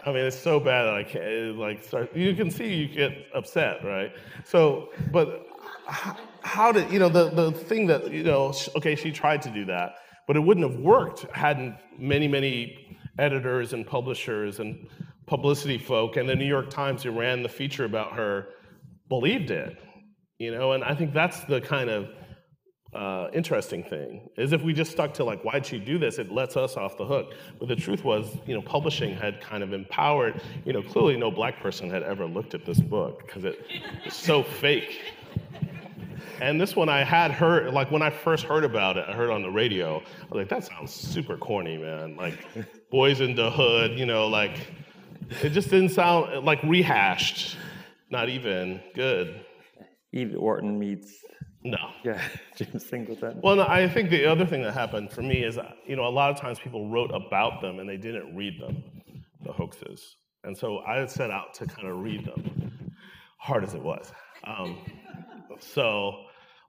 [0.05, 3.13] I mean, it's so bad that I can't, like, start, you can see you get
[3.35, 4.13] upset, right?
[4.45, 5.47] So, but
[6.43, 9.65] how did, you know, the, the thing that, you know, okay, she tried to do
[9.67, 9.95] that,
[10.27, 14.89] but it wouldn't have worked hadn't many, many editors and publishers and
[15.27, 18.49] publicity folk and the New York Times who ran the feature about her
[19.09, 19.79] believed it,
[20.39, 22.09] you know, and I think that's the kind of
[22.95, 26.19] uh, interesting thing is if we just stuck to like why'd she do this?
[26.19, 27.33] It lets us off the hook.
[27.59, 31.31] But the truth was you know publishing had kind of empowered you know clearly no
[31.31, 33.65] black person had ever looked at this book because it
[34.05, 35.01] was so fake
[36.43, 39.31] and this one i had heard like when i first heard about it i heard
[39.31, 42.39] on the radio i was like that sounds super corny man like
[42.91, 44.69] boys in the hood you know like
[45.43, 47.57] it just didn't sound like rehashed
[48.11, 49.45] not even good
[50.15, 51.25] Eve Orton meets
[51.65, 51.91] no.
[52.05, 52.21] Yeah,
[52.57, 53.41] James Singleton.
[53.43, 56.11] Well, no, I think the other thing that happened for me is, you know, a
[56.11, 58.83] lot of times people wrote about them and they didn't read them,
[59.45, 60.17] the hoaxes.
[60.45, 62.93] And so I set out to kind of read them,
[63.39, 64.13] hard as it was.
[64.45, 64.79] Um,
[65.61, 66.25] so,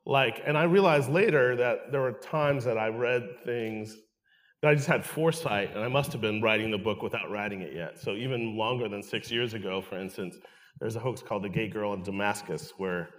[0.06, 3.96] like, and I realized later that there were times that I read things
[4.62, 7.62] that I just had foresight, and I must have been writing the book without writing
[7.62, 8.00] it yet.
[8.00, 10.38] So even longer than six years ago, for instance,
[10.80, 13.10] there's a hoax called The Gay Girl in Damascus, where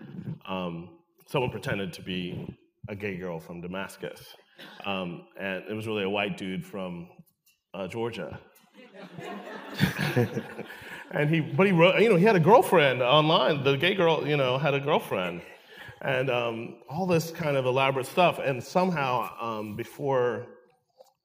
[0.48, 2.56] um, someone pretended to be
[2.88, 4.34] a gay girl from Damascus.
[4.84, 7.08] Um, and it was really a white dude from
[7.72, 8.38] uh, Georgia.
[11.10, 13.64] and he, but he wrote, you know, he had a girlfriend online.
[13.64, 15.42] The gay girl, you know, had a girlfriend.
[16.02, 18.38] And um, all this kind of elaborate stuff.
[18.38, 20.46] And somehow, um, before,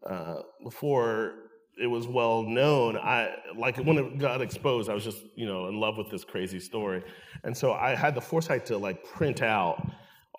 [0.10, 1.34] uh, before
[1.82, 5.68] it was well known, I like when it got exposed, I was just you know
[5.68, 7.04] in love with this crazy story,
[7.44, 9.90] and so I had the foresight to like print out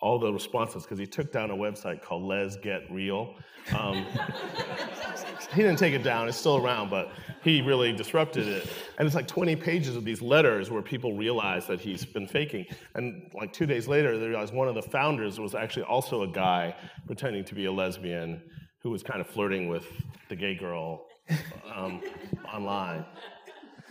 [0.01, 3.35] all the responses because he took down a website called Lez Get Real.
[3.77, 4.05] Um,
[5.53, 7.11] he didn't take it down; it's still around, but
[7.43, 8.67] he really disrupted it.
[8.97, 12.65] And it's like 20 pages of these letters where people realize that he's been faking.
[12.95, 16.27] And like two days later, they realized one of the founders was actually also a
[16.27, 18.41] guy pretending to be a lesbian
[18.79, 19.85] who was kind of flirting with
[20.29, 21.05] the gay girl
[21.75, 22.01] um,
[22.51, 23.05] online.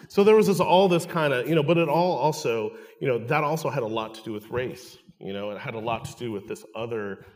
[0.08, 3.06] So there was this, all this kind of, you know, but it all also, you
[3.06, 4.98] know, that also had a lot to do with race.
[5.20, 7.26] You know, it had a lot to do with this other,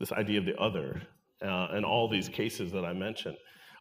[0.00, 1.02] this idea of the other,
[1.42, 3.36] uh, and all these cases that I mentioned.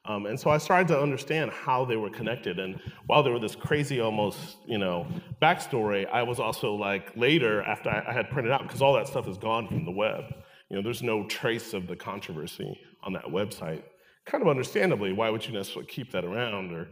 [0.05, 2.57] Um, and so I started to understand how they were connected.
[2.57, 5.05] And while there were this crazy, almost, you know,
[5.39, 9.27] backstory, I was also like later, after I, had printed out, because all that stuff
[9.27, 10.23] is gone from the web.
[10.69, 13.83] You know, there's no trace of the controversy on that website
[14.25, 16.71] kind of understandably, why would you necessarily keep that around?
[16.71, 16.87] Or,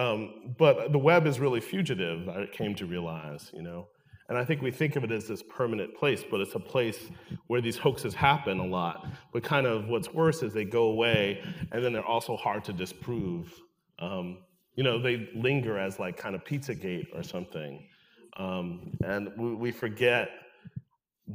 [0.00, 2.28] um, but the web is really fugitive.
[2.28, 3.88] I came to realize, you know,
[4.28, 6.98] and I think we think of it as this permanent place, but it's a place
[7.46, 9.06] where these hoaxes happen a lot.
[9.32, 12.72] But kind of what's worse is they go away, and then they're also hard to
[12.72, 13.52] disprove.
[13.98, 14.38] Um,
[14.74, 17.88] you know, they linger as like kind of Pizzagate or something,
[18.36, 20.28] um, and we, we forget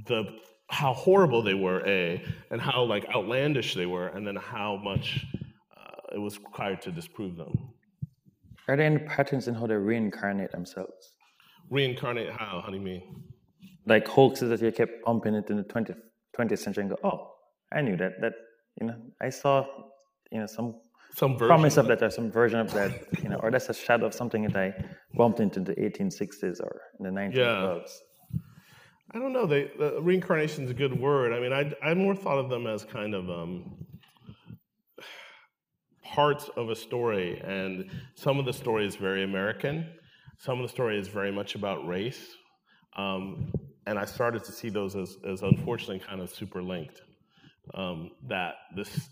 [0.06, 0.26] the
[0.70, 5.26] how horrible they were, a, and how like outlandish they were, and then how much
[5.76, 7.70] uh, it was required to disprove them.
[8.68, 11.13] Are there any patterns in how they reincarnate themselves?
[11.70, 12.62] Reincarnate how?
[12.64, 13.24] How do you mean?
[13.86, 15.98] Like hoaxes that you kept pumping into in the 20th,
[16.38, 17.32] 20th century and go, oh,
[17.72, 18.22] I knew that.
[18.22, 18.34] That
[18.80, 19.66] you know, I saw
[20.32, 20.76] you know some
[21.16, 24.06] some promise of that or some version of that, you know, or that's a shadow
[24.06, 24.74] of something that I
[25.16, 27.36] bumped into the 1860s or in the 1912s.
[27.36, 28.40] Yeah.
[29.12, 29.46] I don't know.
[29.46, 31.34] They, the reincarnation is a good word.
[31.34, 33.76] I mean, I, I more thought of them as kind of um,
[36.04, 39.88] parts of a story, and some of the story is very American.
[40.40, 42.36] Some of the story is very much about race,
[42.98, 43.52] um,
[43.86, 47.02] and I started to see those as, as unfortunately kind of super linked.
[47.74, 49.10] Um, that this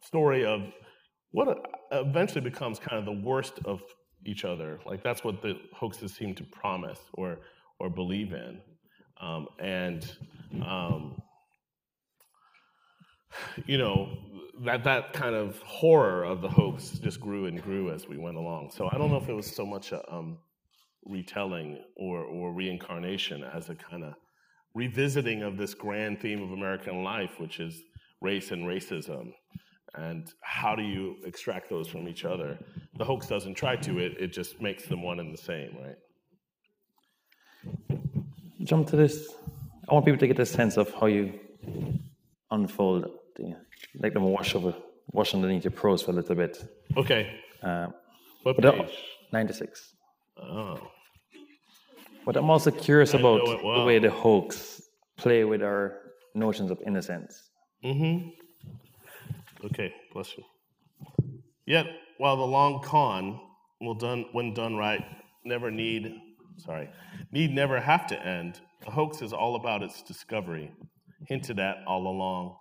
[0.00, 0.62] story of
[1.32, 1.58] what
[1.90, 3.82] eventually becomes kind of the worst of
[4.24, 7.38] each other, like that's what the hoaxes seem to promise or
[7.80, 8.60] or believe in.
[9.20, 10.10] Um, and
[10.64, 11.20] um,
[13.66, 14.16] you know
[14.64, 18.36] that that kind of horror of the hoax just grew and grew as we went
[18.36, 18.70] along.
[18.74, 20.38] So I don't know if it was so much a um,
[21.04, 24.14] retelling or or reincarnation as a kind of
[24.74, 27.82] revisiting of this grand theme of American life, which is
[28.20, 29.32] race and racism.
[29.94, 32.58] And how do you extract those from each other?
[32.98, 35.96] The hoax doesn't try to, it, it just makes them one and the same, right?
[38.68, 39.34] jump to this.
[39.88, 41.40] I want people to get a sense of how you
[42.50, 43.56] unfold the,
[43.98, 44.74] like them wash over,
[45.12, 46.62] wash underneath your prose for a little bit.
[46.96, 47.40] Okay.
[47.62, 47.88] Uh,
[48.42, 48.90] what page?
[49.32, 49.94] 96.
[50.40, 50.78] Oh.
[52.24, 54.82] But I'm also curious I about it the way the hoax
[55.16, 55.98] play with our
[56.34, 57.50] notions of innocence.
[57.84, 58.28] Mm-hmm.
[59.66, 60.44] Okay, bless you.
[61.66, 61.86] Yet,
[62.18, 63.40] while the long con
[63.80, 65.04] will done when done right,
[65.44, 66.12] never need
[66.58, 66.90] sorry,
[67.32, 70.72] need never have to end, the hoax is all about its discovery,
[71.26, 72.56] hinted at all along.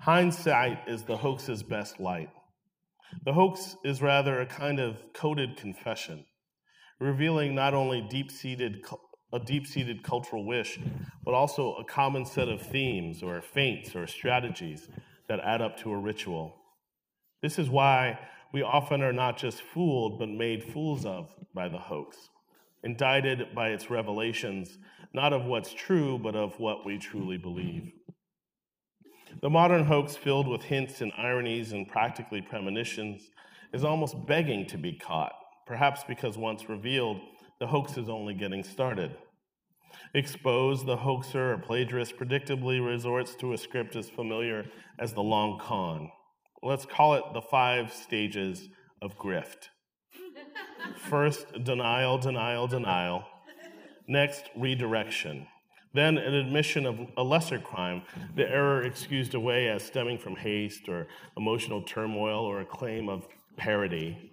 [0.00, 2.30] Hindsight is the hoax's best light.
[3.24, 6.24] The hoax is rather a kind of coded confession,
[7.00, 8.84] revealing not only deep-seated
[9.32, 10.78] a deep-seated cultural wish,
[11.22, 14.88] but also a common set of themes or feints or strategies
[15.28, 16.54] that add up to a ritual.
[17.42, 18.18] This is why
[18.52, 22.16] we often are not just fooled, but made fools of by the hoax,
[22.82, 24.78] indicted by its revelations,
[25.12, 27.92] not of what's true, but of what we truly believe.
[29.40, 33.30] The modern hoax, filled with hints and ironies and practically premonitions,
[33.72, 35.32] is almost begging to be caught,
[35.64, 37.20] perhaps because once revealed,
[37.60, 39.14] the hoax is only getting started.
[40.12, 44.64] Exposed, the hoaxer or plagiarist predictably resorts to a script as familiar
[44.98, 46.10] as the long con.
[46.60, 48.68] Let's call it the five stages
[49.00, 49.68] of grift.
[51.08, 53.24] First, denial, denial, denial.
[54.08, 55.46] Next, redirection.
[55.98, 58.02] Then, an admission of a lesser crime,
[58.36, 63.26] the error excused away as stemming from haste or emotional turmoil or a claim of
[63.56, 64.30] parody.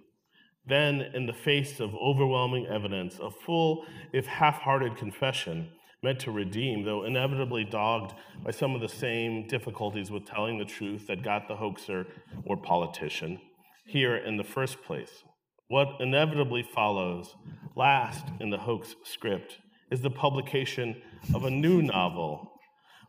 [0.64, 5.68] Then, in the face of overwhelming evidence, a full, if half hearted confession
[6.04, 10.64] meant to redeem, though inevitably dogged by some of the same difficulties with telling the
[10.64, 12.06] truth that got the hoaxer
[12.44, 13.40] or politician
[13.84, 15.24] here in the first place.
[15.66, 17.34] What inevitably follows
[17.74, 19.58] last in the hoax script
[19.90, 21.00] is the publication
[21.34, 22.52] of a new novel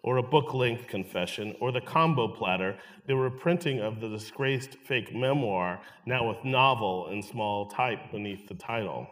[0.03, 5.13] or a book length confession, or the combo platter, the reprinting of the disgraced fake
[5.13, 9.05] memoir, now with novel in small type beneath the title.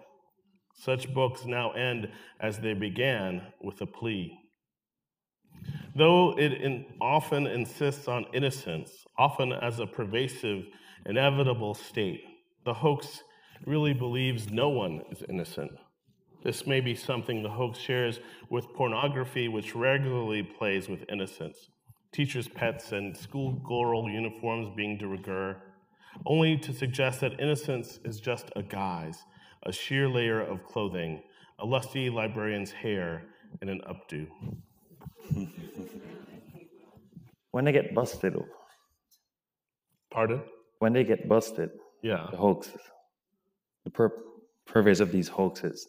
[0.73, 4.37] Such books now end as they began with a plea.
[5.95, 10.65] Though it in, often insists on innocence, often as a pervasive,
[11.05, 12.21] inevitable state,
[12.63, 13.23] the hoax
[13.65, 15.71] really believes no one is innocent.
[16.45, 18.19] This may be something the hoax shares
[18.51, 21.57] with pornography, which regularly plays with innocence,
[22.11, 25.57] teachers' pets, and schoolgirl uniforms being de rigueur,
[26.27, 29.23] only to suggest that innocence is just a guise,
[29.63, 31.23] a sheer layer of clothing,
[31.57, 33.23] a lusty librarian's hair,
[33.61, 34.27] and an updo.
[37.51, 38.45] When they get busted, oh.
[40.11, 40.41] Pardon?
[40.79, 41.69] when they get busted,
[42.03, 42.27] Yeah.
[42.29, 42.81] the hoaxes,
[43.85, 44.11] the pur-
[44.67, 45.87] purveyors of these hoaxes,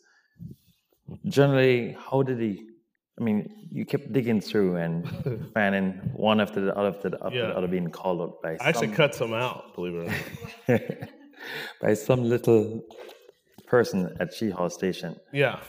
[1.27, 2.69] generally, how did he?
[3.19, 5.09] I mean, you kept digging through and
[5.55, 7.47] finding one after the other after the, after Yeah.
[7.49, 10.13] the other being called out by I actually some, cut some out, believe it
[10.69, 10.81] or not.
[11.81, 12.83] by some little
[13.67, 15.17] person at Chehaw Station.
[15.33, 15.61] Yeah.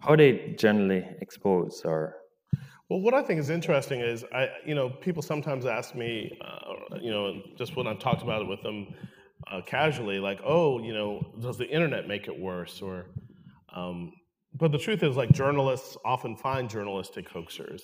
[0.00, 2.14] How are they generally exposed or
[2.88, 6.96] Well, what I think is interesting is, I, you know, people sometimes ask me, uh,
[7.00, 8.94] you know, just when I've talked about it with them
[9.50, 12.80] uh, casually, like, oh, you know, does the internet make it worse?
[12.80, 13.06] Or,
[13.74, 14.12] um,
[14.58, 17.82] but the truth is, like, journalists often find journalistic hoaxers,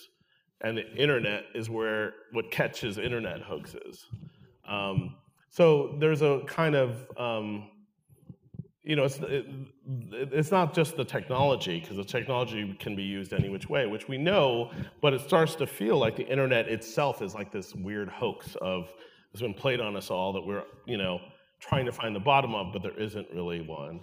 [0.60, 4.06] and the internet is where what catches internet hoaxes.
[4.68, 5.16] Um,
[5.50, 7.68] so there's a kind of um,
[8.84, 9.46] you know, it's it,
[9.86, 14.08] it's not just the technology because the technology can be used any which way, which
[14.08, 18.08] we know, but it starts to feel like the internet itself is like this weird
[18.08, 18.92] hoax of
[19.32, 21.20] it's been played on us all that we're you know
[21.60, 24.00] trying to find the bottom of, but there isn't really one.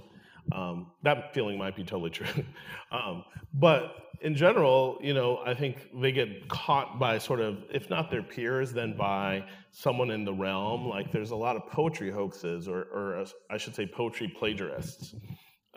[0.52, 2.44] Um, that feeling might be totally true,
[2.92, 7.90] um, but in general, you know, I think they get caught by sort of, if
[7.90, 10.88] not their peers, then by someone in the realm.
[10.88, 15.16] Like there's a lot of poetry hoaxes, or, or uh, I should say, poetry plagiarists,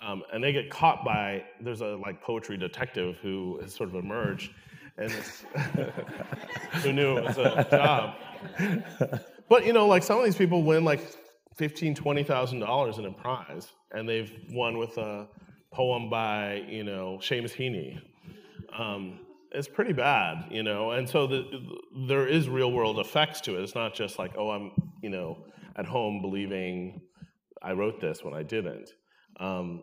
[0.00, 1.44] um, and they get caught by.
[1.60, 4.50] There's a like poetry detective who has sort of emerged,
[4.98, 5.12] and
[6.82, 9.20] who knew it was a job.
[9.48, 11.00] But you know, like some of these people win like
[11.54, 15.28] fifteen, twenty thousand dollars in a prize, and they've won with a
[15.72, 18.00] poem by you know Seamus Heaney.
[18.76, 19.20] Um,
[19.54, 21.44] it's pretty bad, you know, and so the,
[22.08, 23.62] there is real world effects to it.
[23.62, 25.44] It's not just like, oh, I'm you know
[25.76, 27.00] at home believing
[27.62, 28.90] I wrote this when I didn't.
[29.38, 29.82] Um,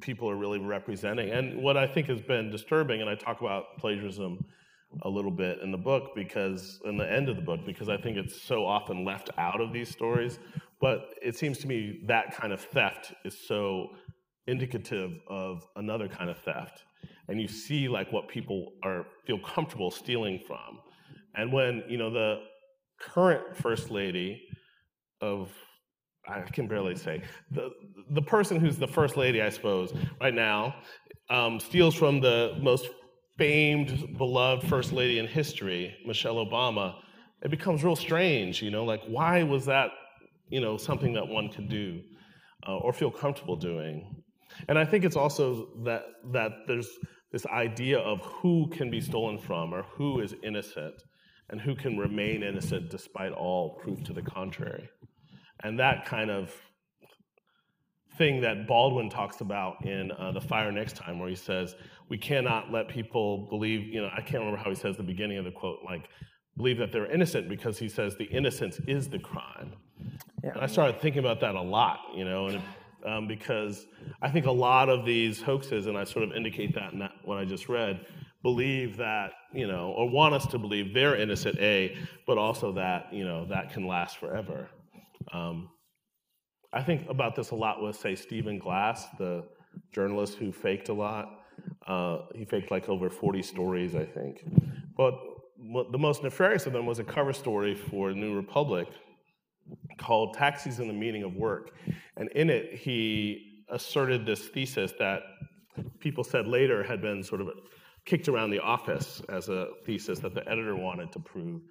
[0.00, 3.64] people are really representing, and what I think has been disturbing, and I talk about
[3.78, 4.38] plagiarism
[5.02, 7.96] a little bit in the book because in the end of the book because I
[7.96, 10.38] think it's so often left out of these stories.
[10.82, 13.88] But it seems to me that kind of theft is so
[14.46, 16.82] indicative of another kind of theft.
[17.28, 20.80] And you see like what people are feel comfortable stealing from.
[21.36, 22.40] And when, you know, the
[23.00, 24.42] current first lady
[25.20, 25.50] of
[26.28, 27.70] I can barely say the
[28.10, 30.74] the person who's the first lady, I suppose, right now,
[31.30, 32.88] um, steals from the most
[33.38, 36.96] famed, beloved first lady in history, Michelle Obama,
[37.42, 38.62] it becomes real strange.
[38.62, 39.90] You know, like why was that,
[40.52, 42.00] you know, something that one could do
[42.68, 44.22] uh, or feel comfortable doing?
[44.68, 46.90] And I think it's also that that there's
[47.32, 51.02] this idea of who can be stolen from or who is innocent
[51.48, 54.88] and who can remain innocent despite all proof to the contrary.
[55.64, 56.54] And that kind of
[58.18, 61.74] thing that Baldwin talks about in uh, The Fire Next Time, where he says,
[62.10, 65.38] We cannot let people believe, you know, I can't remember how he says the beginning
[65.38, 66.08] of the quote, like,
[66.56, 69.72] believe that they're innocent because he says the innocence is the crime.
[70.44, 70.50] Yeah.
[70.50, 72.62] And I started thinking about that a lot, you know, and
[73.06, 73.86] um, because
[74.20, 77.12] I think a lot of these hoaxes, and I sort of indicate that in that,
[77.24, 78.06] what I just read,
[78.42, 81.96] believe that, you know, or want us to believe they're innocent, A,
[82.26, 84.68] but also that, you know, that can last forever.
[85.32, 85.70] Um,
[86.72, 89.44] I think about this a lot with, say, Stephen Glass, the
[89.92, 91.40] journalist who faked a lot.
[91.86, 94.44] Uh, he faked like over 40 stories, I think.
[94.96, 95.14] But
[95.90, 98.88] the most nefarious of them was a cover story for New Republic
[99.98, 101.70] called Taxis and the Meaning of Work.
[102.16, 105.22] And in it, he asserted this thesis that
[106.00, 107.48] people said later had been sort of
[108.04, 111.62] kicked around the office as a thesis that the editor wanted to prove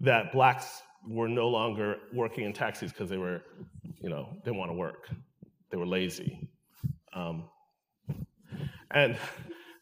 [0.00, 3.42] that blacks were no longer working in taxis because they were,
[4.00, 5.08] you know, they want to work.
[5.70, 6.48] They were lazy.
[7.14, 7.48] Um,
[8.90, 9.16] and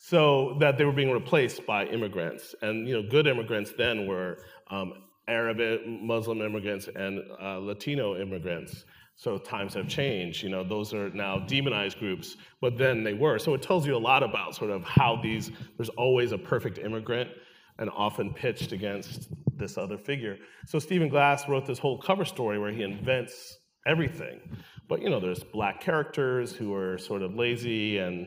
[0.05, 2.57] so that they were being replaced by immigrants.
[2.61, 4.39] And, you know, good immigrants then were
[4.69, 4.95] um,
[5.29, 8.85] Arab Muslim immigrants and uh, Latino immigrants.
[9.15, 10.43] So times have changed.
[10.43, 13.39] You know, those are now demonized groups, but then they were.
[13.39, 15.53] So it tells you a lot about sort of how these.
[15.77, 17.31] There's always a perfect immigrant,
[17.79, 20.37] and often pitched against this other figure.
[20.67, 24.41] So Stephen Glass wrote this whole cover story where he invents everything.
[24.89, 28.27] But you know, there's black characters who are sort of lazy and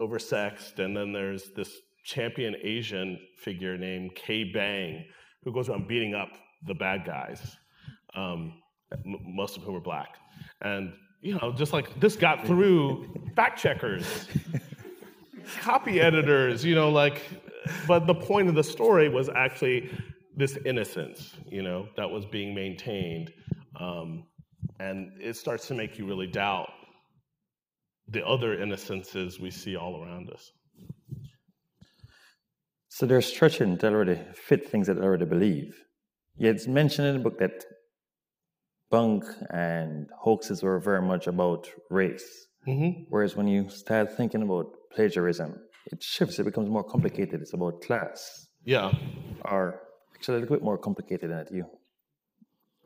[0.00, 1.70] oversexed, and then there's this
[2.04, 5.04] champion Asian figure named K Bang
[5.42, 6.30] who goes around beating up
[6.66, 7.56] the bad guys,
[8.14, 8.60] um,
[9.04, 10.16] most of whom are black.
[10.62, 14.26] And, you know, just like this got through fact checkers,
[15.60, 17.22] copy editors, you know, like,
[17.86, 19.90] but the point of the story was actually
[20.36, 23.32] this innocence, you know, that was being maintained.
[23.78, 24.24] Um,
[24.80, 26.70] and it starts to make you really doubt
[28.08, 30.52] the other innocences we see all around us.
[32.88, 35.74] So they're stretching to already fit things that they already believe.
[36.36, 37.64] Yeah, it's mentioned in the book that
[38.90, 42.46] bunk and hoaxes were very much about race.
[42.68, 43.04] Mm-hmm.
[43.08, 45.56] Whereas when you start thinking about plagiarism,
[45.90, 47.40] it shifts, it becomes more complicated.
[47.40, 48.46] It's about class.
[48.64, 48.92] Yeah.
[49.44, 49.80] Or
[50.14, 51.52] actually a little bit more complicated than that.
[51.52, 51.66] You,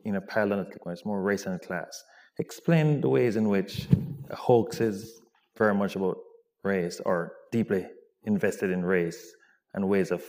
[0.03, 2.03] in a parallel, it's more race and class.
[2.39, 3.87] Explain the ways in which
[4.29, 5.21] a hoax is
[5.57, 6.17] very much about
[6.63, 7.85] race or deeply
[8.23, 9.35] invested in race
[9.73, 10.23] and ways of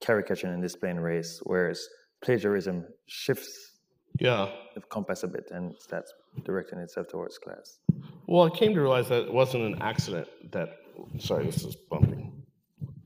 [0.00, 1.86] caricaturing and displaying race, whereas
[2.22, 3.72] plagiarism shifts
[4.18, 4.50] yeah.
[4.74, 6.14] the compass a bit and starts
[6.44, 7.78] directing itself towards class.
[8.26, 10.78] Well, I came to realize that it wasn't an accident that,
[11.18, 12.42] sorry, this is bumping,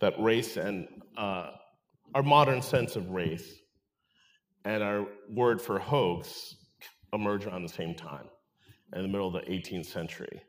[0.01, 0.87] that race and
[1.17, 1.51] uh,
[2.15, 3.53] our modern sense of race
[4.65, 6.55] and our word for hoax
[7.13, 8.29] emerged around the same time
[8.95, 10.43] in the middle of the 18th century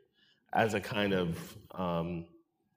[0.52, 2.24] as a kind of um,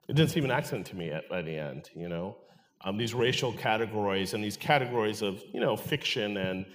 [0.07, 2.37] it didn't seem an accident to me at, by the end, you know.
[2.81, 6.65] Um, these racial categories and these categories of, you know, fiction and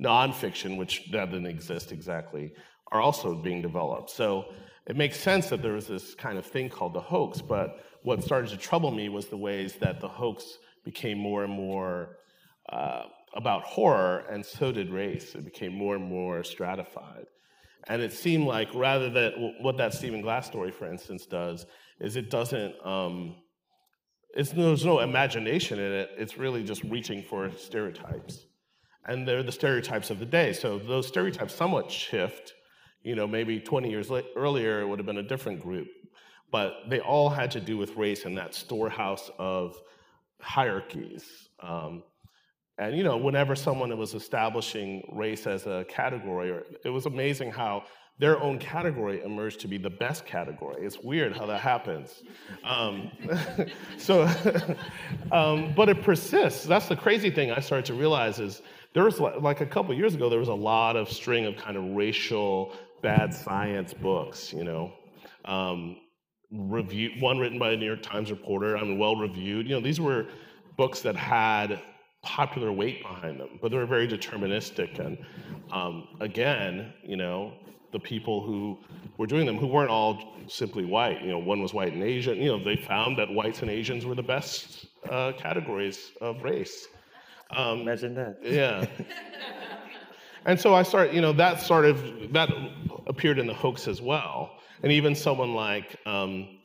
[0.00, 2.52] nonfiction, which that didn't exist exactly,
[2.90, 4.10] are also being developed.
[4.10, 4.46] So
[4.86, 8.24] it makes sense that there was this kind of thing called the hoax, but what
[8.24, 12.16] started to trouble me was the ways that the hoax became more and more
[12.72, 13.02] uh,
[13.34, 15.34] about horror, and so did race.
[15.34, 17.26] It became more and more stratified.
[17.88, 21.66] And it seemed like rather than what that Stephen Glass story, for instance, does,
[22.00, 23.36] is it doesn't, um,
[24.34, 26.10] it's, there's no imagination in it.
[26.16, 28.46] It's really just reaching for stereotypes.
[29.06, 30.52] And they're the stereotypes of the day.
[30.52, 32.52] So those stereotypes somewhat shift.
[33.02, 35.88] You know, maybe 20 years earlier, it would have been a different group.
[36.50, 39.76] But they all had to do with race and that storehouse of
[40.40, 41.48] hierarchies.
[41.60, 42.02] Um,
[42.78, 46.54] and you know, whenever someone was establishing race as a category,
[46.84, 47.84] it was amazing how
[48.18, 50.84] their own category emerged to be the best category.
[50.84, 52.22] It's weird how that happens.
[52.64, 53.10] Um,
[53.96, 54.22] so,
[55.32, 56.64] um, but it persists.
[56.64, 58.62] That's the crazy thing I started to realize is
[58.94, 61.76] there was like a couple years ago there was a lot of string of kind
[61.76, 62.72] of racial
[63.02, 64.52] bad science books.
[64.52, 64.92] You know,
[65.44, 65.96] um,
[66.50, 68.76] review one written by a New York Times reporter.
[68.76, 69.68] I mean, well reviewed.
[69.68, 70.26] You know, these were
[70.76, 71.80] books that had
[72.22, 74.98] popular weight behind them, but they were very deterministic.
[74.98, 75.18] And
[75.72, 77.54] um, again, you know,
[77.92, 78.78] the people who
[79.16, 81.22] were doing them, who weren't all simply white.
[81.22, 82.36] You know, one was white and Asian.
[82.36, 86.88] You know, they found that whites and Asians were the best uh, categories of race.
[87.50, 88.38] Um, Imagine that.
[88.42, 88.86] Yeah.
[90.44, 92.50] and so I started, you know, that sort of that
[93.06, 94.58] appeared in the hoax as well.
[94.82, 96.58] And even someone like um,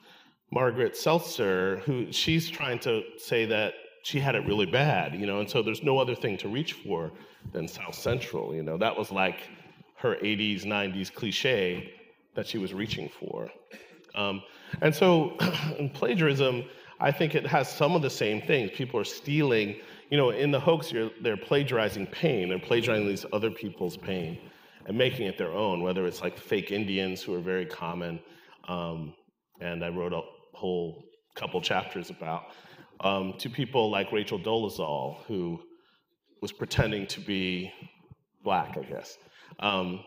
[0.51, 3.73] Margaret Seltzer, who she's trying to say that
[4.03, 6.73] she had it really bad, you know, and so there's no other thing to reach
[6.73, 7.11] for
[7.53, 8.77] than South Central, you know.
[8.77, 9.49] That was like
[9.95, 11.93] her 80s, 90s cliche
[12.35, 13.49] that she was reaching for.
[14.13, 14.43] Um,
[14.81, 15.37] and so
[15.79, 16.65] in plagiarism,
[16.99, 18.71] I think it has some of the same things.
[18.73, 19.77] People are stealing,
[20.09, 24.37] you know, in the hoax, they're plagiarizing pain, they're plagiarizing these other people's pain
[24.85, 28.19] and making it their own, whether it's like fake Indians who are very common.
[28.67, 29.13] Um,
[29.61, 30.21] and I wrote a
[30.53, 31.03] whole
[31.35, 32.47] couple chapters about,
[32.99, 35.61] um, to people like Rachel Dolezal, who
[36.41, 37.71] was pretending to be
[38.43, 39.17] black, I guess.
[39.59, 40.03] Um,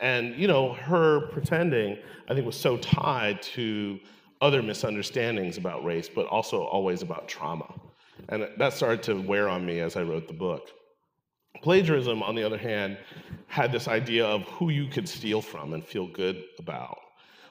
[0.00, 3.98] and you know, her pretending, I think, was so tied to
[4.40, 7.72] other misunderstandings about race, but also always about trauma.
[8.28, 10.70] And that started to wear on me as I wrote the book.
[11.62, 12.96] Plagiarism, on the other hand,
[13.48, 16.98] had this idea of who you could steal from and feel good about.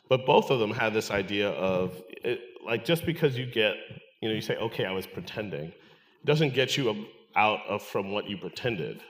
[0.08, 3.76] But both of them had this idea of, it, like, just because you get,
[4.22, 7.06] you know, you say, okay, I was pretending, It doesn't get you
[7.36, 9.02] out of from what you pretended.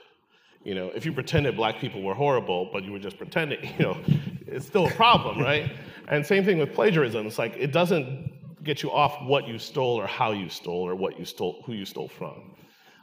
[0.62, 3.84] You know, if you pretended black people were horrible, but you were just pretending, you
[3.84, 3.98] know,
[4.46, 5.72] it's still a problem, right?
[6.08, 7.26] And same thing with plagiarism.
[7.26, 8.30] It's like it doesn't
[8.62, 11.72] get you off what you stole or how you stole or what you stole, who
[11.72, 12.54] you stole from.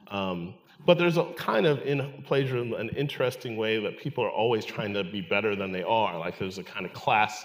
[0.10, 0.54] Um,
[0.86, 4.94] but there's a kind of in plagiarism an interesting way that people are always trying
[4.94, 6.18] to be better than they are.
[6.18, 7.44] Like there's a kind of class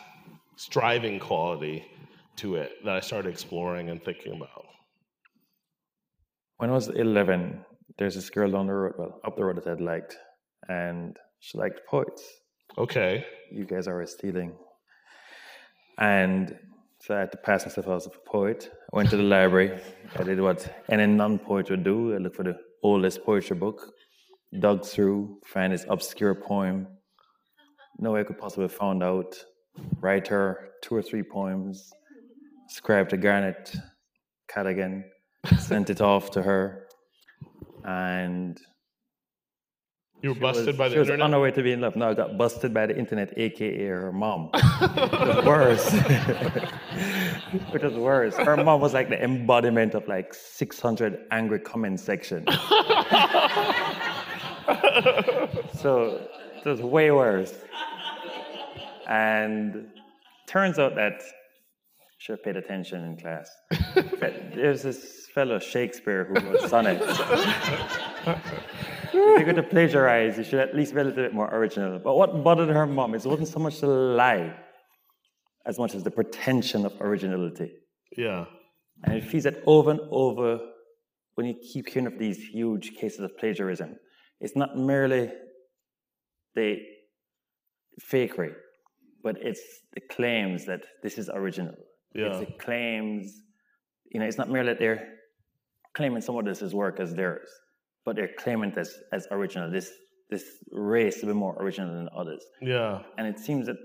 [0.56, 1.84] striving quality
[2.36, 4.66] to it that I started exploring and thinking about.
[6.58, 7.64] When I was 11,
[7.98, 10.16] there's this girl down the road, well, up the road that I liked,
[10.68, 12.22] and she liked poets.
[12.78, 13.26] Okay.
[13.50, 14.52] You guys are stealing.
[15.98, 16.56] And
[17.00, 18.70] so I had to pass myself off as a poet.
[18.92, 19.78] I went to the library.
[20.16, 22.14] I did what any non poet would do.
[22.14, 23.92] I looked for the oldest poetry book,
[24.58, 26.86] dug through, found this obscure poem.
[27.98, 29.34] No way I could possibly found out.
[30.00, 31.92] Writer, two or three poems,
[32.72, 33.76] scribed to Garnette
[34.48, 35.04] Cadogan,
[35.58, 36.86] sent it off to her,
[37.84, 38.58] and
[40.22, 41.18] you were busted was, by the she internet.
[41.18, 41.96] was on her way to be in love.
[41.96, 44.50] No, I got busted by the internet, aka her mom.
[44.52, 45.92] the worst.
[47.72, 48.36] Which was worse.
[48.36, 52.46] Her mom was like the embodiment of like 600 angry comment section.
[55.74, 56.20] so
[56.64, 57.54] it was way worse.
[59.08, 59.88] And
[60.46, 61.20] turns out that
[62.22, 63.50] should have paid attention in class.
[64.54, 67.04] There's this fellow Shakespeare who wrote sonnets.
[68.24, 71.98] if you're going to plagiarize, you should at least be a little bit more original.
[71.98, 74.54] But what bothered her mom is it wasn't so much the lie
[75.66, 77.72] as much as the pretension of originality.
[78.16, 78.44] Yeah.
[79.02, 80.60] And it feeds that over and over
[81.34, 83.96] when you keep hearing of these huge cases of plagiarism.
[84.40, 85.32] It's not merely
[86.54, 86.76] the
[88.12, 88.52] fakery,
[89.24, 89.62] but it's
[89.94, 91.74] the claims that this is original.
[92.14, 92.38] Yeah.
[92.38, 93.32] It's claims,
[94.10, 95.08] you know, it's not merely that they're
[95.94, 97.48] claiming some of this work as theirs,
[98.04, 99.90] but they're claiming this as original, this
[100.32, 102.42] this race to be more original than others.
[102.62, 103.02] Yeah.
[103.18, 103.76] And it seems that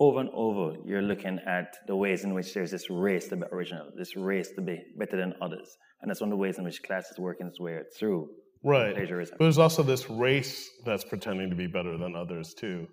[0.00, 3.44] over and over you're looking at the ways in which there's this race to be
[3.52, 5.76] original, this race to be better than others.
[6.02, 8.28] And that's one of the ways in which class is working its way through
[8.64, 8.94] right.
[8.94, 9.36] plagiarism.
[9.38, 12.88] But there's also this race that's pretending to be better than others too.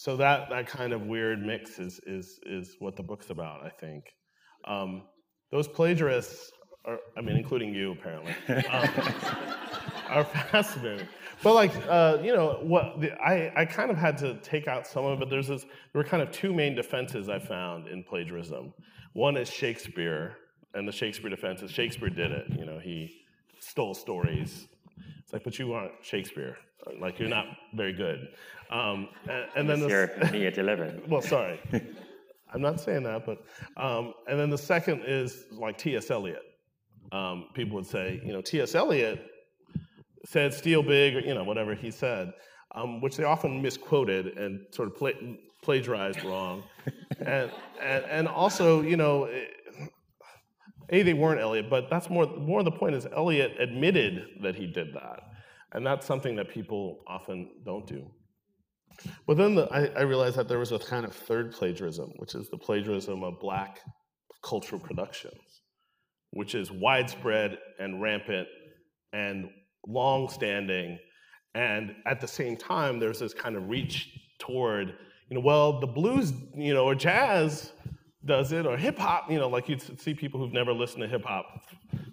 [0.00, 3.68] So that that kind of weird mix is is is what the book's about, I
[3.68, 4.04] think.
[4.64, 5.02] Um,
[5.50, 6.52] those plagiarists
[6.84, 8.88] are, I mean, including you apparently, um,
[10.08, 11.08] are fascinating.
[11.42, 14.86] But like, uh, you know, what the, I I kind of had to take out
[14.86, 15.30] some of it.
[15.30, 15.62] There's this.
[15.62, 18.74] There were kind of two main defenses I found in plagiarism.
[19.14, 20.36] One is Shakespeare,
[20.74, 22.46] and the Shakespeare defense is Shakespeare did it.
[22.56, 23.10] You know, he
[23.58, 24.68] stole stories.
[25.28, 26.56] It's like, but you aren't Shakespeare.
[26.98, 28.28] Like you're not very good.
[28.70, 31.02] Um, and, and then the, me at eleven.
[31.06, 31.60] well, sorry,
[32.54, 33.44] I'm not saying that, but
[33.76, 36.10] um, and then the second is like T.S.
[36.10, 36.40] Eliot.
[37.12, 38.74] Um, people would say, you know, T.S.
[38.74, 39.22] Eliot
[40.24, 42.32] said "steal big," or you know, whatever he said,
[42.74, 46.62] um, which they often misquoted and sort of pla- plagiarized wrong,
[47.18, 47.50] and,
[47.82, 49.24] and and also, you know.
[49.24, 49.44] Eh,
[50.90, 54.66] a, they weren't Eliot, but that's more more the point is Eliot admitted that he
[54.66, 55.20] did that.
[55.72, 58.10] And that's something that people often don't do.
[59.26, 62.34] But then the, I, I, realized that there was a kind of third plagiarism, which
[62.34, 63.80] is the plagiarism of black
[64.42, 65.62] cultural productions,
[66.30, 68.48] which is widespread and rampant
[69.12, 69.50] and
[69.86, 70.98] long standing.
[71.54, 74.08] And at the same time, there's this kind of reach
[74.38, 74.94] toward,
[75.28, 77.72] you know, well, the blues, you know, or jazz
[78.28, 81.08] does it, or hip hop, you know, like you see people who've never listened to
[81.08, 81.64] hip hop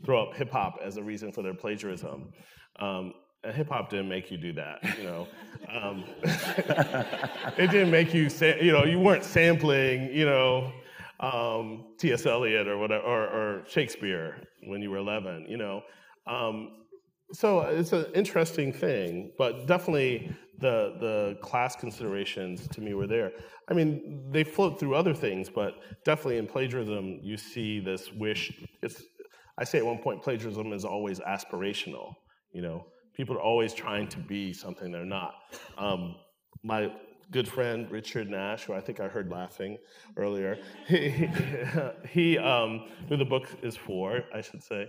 [0.03, 2.31] throw up hip hop as a reason for their plagiarism.
[2.79, 3.13] Um,
[3.53, 5.27] hip hop didn't make you do that, you know.
[5.69, 10.71] Um, it didn't make you, sa- you know, you weren't sampling, you know,
[11.19, 12.25] um, T.S.
[12.25, 15.81] Eliot or whatever, or, or, Shakespeare when you were 11, you know.
[16.27, 16.84] Um,
[17.33, 23.31] so it's an interesting thing, but definitely the the class considerations to me were there.
[23.69, 28.53] I mean, they float through other things, but definitely in plagiarism, you see this wish.
[28.81, 29.03] It's
[29.57, 32.13] I say at one point, plagiarism is always aspirational.
[32.51, 35.33] You know, people are always trying to be something they're not.
[35.77, 36.15] Um,
[36.63, 36.91] my
[37.31, 39.77] good friend Richard Nash, who I think I heard laughing
[40.17, 40.57] earlier,
[40.87, 41.27] he, he,
[42.09, 44.87] he um, who the book is for, I should say,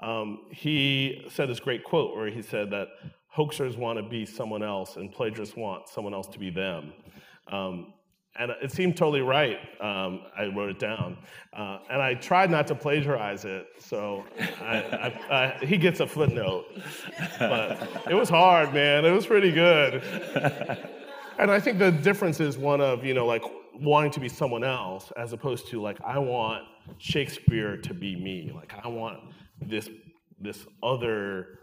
[0.00, 2.88] um, he said this great quote where he said that
[3.34, 6.92] hoaxers want to be someone else and plagiarists want someone else to be them.
[7.50, 7.92] Um,
[8.38, 9.58] and it seemed totally right.
[9.80, 11.16] Um, I wrote it down,
[11.54, 14.26] uh, and I tried not to plagiarize it, so
[14.60, 14.76] I,
[15.30, 16.66] I, I, he gets a footnote.
[17.38, 19.06] But it was hard, man.
[19.06, 20.02] It was pretty good.
[21.38, 23.42] And I think the difference is one of you know like
[23.74, 26.64] wanting to be someone else, as opposed to like I want
[26.98, 28.52] Shakespeare to be me.
[28.54, 29.20] Like I want
[29.60, 29.88] this
[30.40, 31.58] this other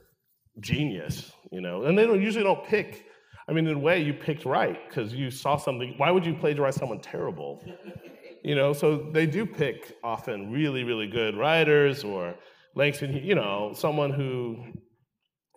[0.60, 1.84] genius, you know.
[1.84, 3.06] And they don't usually don't pick.
[3.48, 5.96] I mean, in a way, you picked right because you saw something.
[5.98, 7.64] Why would you plagiarize someone terrible?
[8.46, 12.36] You know, so they do pick often really, really good writers or
[12.76, 14.58] Langston, you know, someone who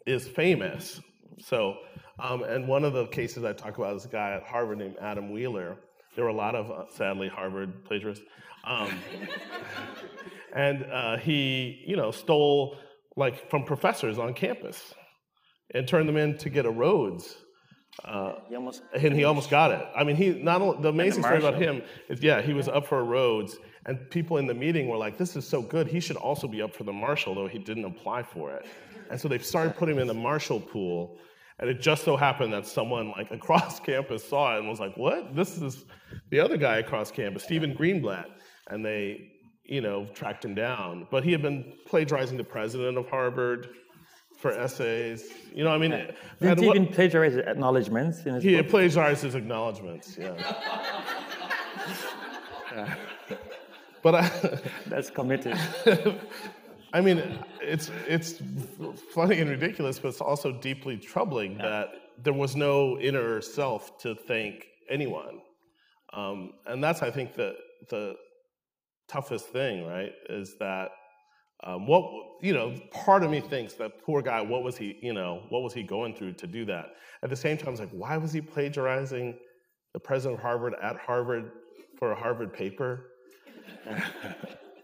[0.07, 1.01] is famous.
[1.41, 1.74] So,
[2.20, 4.97] um, and one of the cases I talk about is a guy at Harvard named
[5.01, 5.78] Adam Wheeler.
[6.14, 8.24] There were a lot of, uh, sadly, Harvard plagiarists.
[8.67, 8.99] Um,
[10.53, 12.77] and uh, he, you know, stole
[13.17, 14.95] like from professors on campus
[15.75, 17.37] and turned them in to get a Rhodes.
[18.05, 19.87] Uh, he almost, and he almost got it.
[19.97, 22.69] I mean, he not only, the amazing the story about him is yeah, he was
[22.69, 23.57] up for a Rhodes,
[23.87, 25.87] and people in the meeting were like, "This is so good.
[25.87, 28.67] He should also be up for the Marshall, though he didn't apply for it."
[29.11, 31.19] And so they started putting him in the Marshall pool,
[31.59, 34.95] and it just so happened that someone like across campus saw it and was like,
[34.99, 35.35] "What?
[35.35, 35.87] This is
[36.29, 38.27] the other guy across campus, Stephen Greenblatt."
[38.69, 39.31] And they
[39.69, 41.07] you know, tracked him down.
[41.11, 43.69] But he had been plagiarizing the president of Harvard
[44.39, 45.25] for essays.
[45.55, 46.55] You know, I mean, yeah.
[46.55, 48.69] did he even plagiarize acknowledgments in his He book?
[48.69, 50.17] plagiarized his acknowledgments.
[50.19, 50.35] Yeah.
[52.73, 52.95] yeah.
[54.03, 55.59] But I, that's committed.
[56.93, 58.41] I mean, it's it's
[59.12, 61.69] funny and ridiculous, but it's also deeply troubling yeah.
[61.69, 61.89] that
[62.23, 65.41] there was no inner self to thank anyone,
[66.12, 67.57] um, and that's I think the
[67.89, 68.14] the
[69.09, 70.90] toughest thing, right, is that
[71.64, 72.04] um, what
[72.42, 75.62] you know, part of me thinks that poor guy, what was he, you know, what
[75.62, 76.94] was he going through to do that?
[77.22, 79.38] At the same time, it's like, why was he plagiarizing
[79.94, 81.50] the president of Harvard at Harvard
[81.98, 83.07] for a Harvard paper?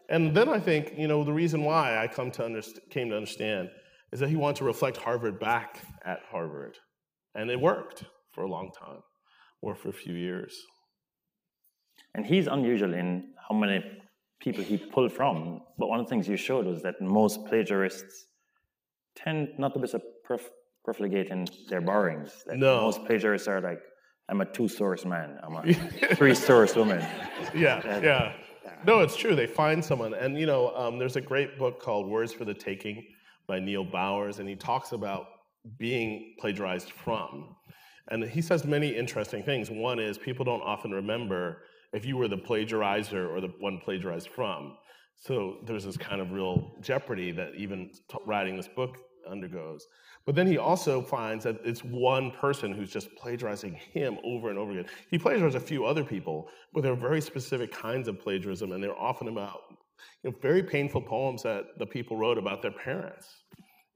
[0.08, 3.16] and then I think, you know, the reason why I come to underst- came to
[3.16, 3.70] understand
[4.12, 6.78] is that he wanted to reflect Harvard back at Harvard,
[7.34, 9.02] and it worked for a long time,
[9.60, 10.54] or for a few years.
[12.14, 13.84] And he's unusual in how many
[14.42, 15.60] people he pulled from.
[15.78, 18.26] But one of the things you showed was that most plagiarists
[19.14, 20.50] tend not to be so perf-
[20.84, 22.44] profligate in their borrowings.
[22.46, 22.82] Like no.
[22.82, 23.80] Most plagiarists are like,
[24.28, 25.72] I'm a two source man, I'm a
[26.14, 27.00] three source woman.
[27.54, 28.32] Yeah, that, yeah.
[28.84, 29.36] No, it's true.
[29.36, 30.14] They find someone.
[30.14, 33.04] And, you know, um, there's a great book called Words for the Taking
[33.46, 35.26] by Neal Bowers, and he talks about
[35.78, 37.54] being plagiarized from.
[38.08, 39.70] And he says many interesting things.
[39.70, 41.62] One is people don't often remember
[41.92, 44.76] if you were the plagiarizer or the one plagiarized from.
[45.16, 48.96] So there's this kind of real jeopardy that even t- writing this book
[49.30, 49.86] undergoes.
[50.24, 54.58] But then he also finds that it's one person who's just plagiarizing him over and
[54.58, 54.86] over again.
[55.10, 58.98] He plagiarizes a few other people, but they're very specific kinds of plagiarism, and they're
[58.98, 59.60] often about
[60.22, 63.28] you know, very painful poems that the people wrote about their parents,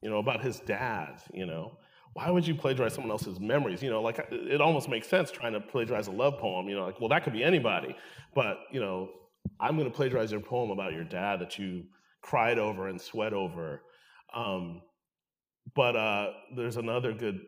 [0.02, 1.76] you know, about his dad, you know
[2.16, 3.82] why would you plagiarize someone else's memories?
[3.82, 6.66] You know, like it almost makes sense trying to plagiarize a love poem.
[6.66, 7.94] You know, like well, that could be anybody,
[8.34, 9.10] but you know,
[9.60, 11.84] I'm going to plagiarize your poem about your dad that you
[12.22, 13.82] cried over and sweat over.
[14.34, 14.80] Um,
[15.74, 17.38] but uh, there's another good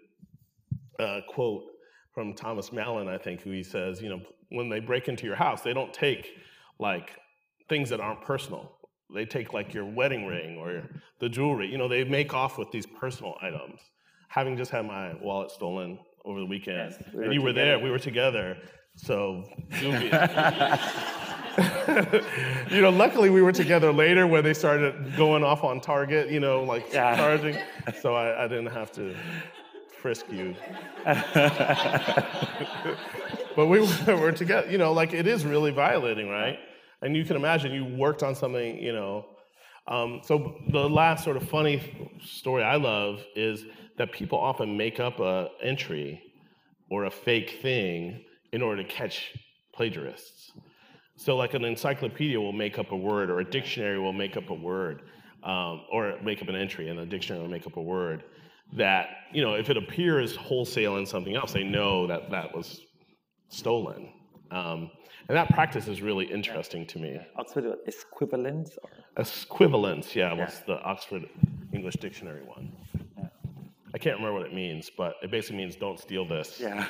[1.00, 1.62] uh, quote
[2.12, 5.36] from Thomas Mallon, I think, who he says, you know, when they break into your
[5.36, 6.28] house, they don't take
[6.78, 7.16] like
[7.70, 8.70] things that aren't personal.
[9.14, 10.90] They take like your wedding ring or
[11.20, 11.72] the jewelry.
[11.72, 13.80] You know, they make off with these personal items
[14.28, 17.66] having just had my wallet stolen over the weekend, yes, we and you were together.
[17.66, 18.56] there, we were together.
[18.96, 19.44] So,
[22.70, 26.40] you know, luckily we were together later when they started going off on target, you
[26.40, 27.16] know, like yeah.
[27.16, 27.56] charging.
[28.00, 29.14] So I, I, didn't have to
[30.00, 30.54] frisk you.
[31.04, 31.26] but
[33.66, 36.58] we were together, you know, like it is really violating, right?
[37.02, 39.26] And you can imagine you worked on something, you know.
[39.86, 43.64] Um, so the last sort of funny story I love is
[43.98, 46.22] that people often make up a entry
[46.90, 49.34] or a fake thing in order to catch
[49.76, 50.52] plagiarists.
[51.16, 54.50] So, like an encyclopedia will make up a word, or a dictionary will make up
[54.50, 55.02] a word,
[55.42, 58.24] um, or make up an entry, and a dictionary will make up a word
[58.74, 62.80] that, you know, if it appears wholesale in something else, they know that that was
[63.48, 64.12] stolen.
[64.50, 64.90] Um,
[65.28, 67.18] and that practice is really interesting to me.
[67.36, 68.78] Oxford esquivalience?
[68.82, 68.90] Or?
[69.18, 71.28] Esquivalience, yeah, yeah, was the Oxford
[71.72, 72.72] English Dictionary one.
[73.98, 76.60] I can't remember what it means, but it basically means don't steal this.
[76.60, 76.86] Yeah.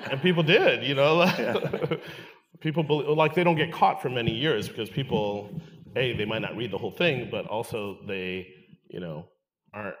[0.12, 1.24] and people did, you know.
[1.24, 1.96] yeah.
[2.60, 5.50] people believe, like they don't get caught for many years because people,
[5.96, 8.46] a they might not read the whole thing, but also they,
[8.88, 9.26] you know,
[9.72, 9.96] aren't.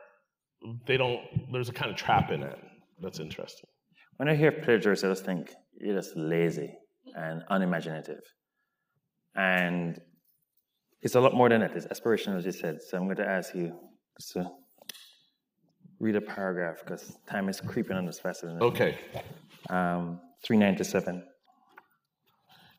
[0.86, 1.20] They don't.
[1.50, 2.60] There's a kind of trap in it.
[3.02, 3.68] That's interesting.
[4.18, 6.72] When I hear plagiarism, I just think you're just lazy
[7.16, 8.22] and unimaginative,
[9.34, 10.00] and
[11.02, 11.74] it's a lot more than that.
[11.74, 12.78] It's aspirational, as you said.
[12.88, 13.72] So I'm going to ask you
[14.30, 14.48] to
[16.00, 18.98] read a paragraph because time is creeping on us faster than Okay.
[19.70, 21.24] Um, 397.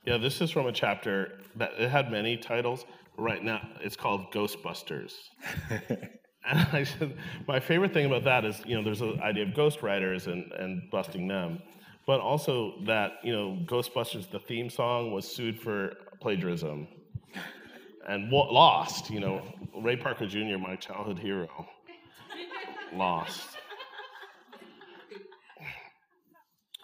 [0.05, 2.85] Yeah, this is from a chapter that it had many titles.
[3.17, 5.13] Right now, it's called Ghostbusters.
[5.69, 9.49] and I said, my favorite thing about that is, you know, there's an idea of
[9.49, 11.59] ghostwriters and, and busting them,
[12.05, 16.87] but also that, you know, Ghostbusters, the theme song, was sued for plagiarism
[18.07, 19.09] and lost.
[19.09, 19.41] You know,
[19.81, 21.67] Ray Parker Jr., my childhood hero,
[22.93, 23.57] lost.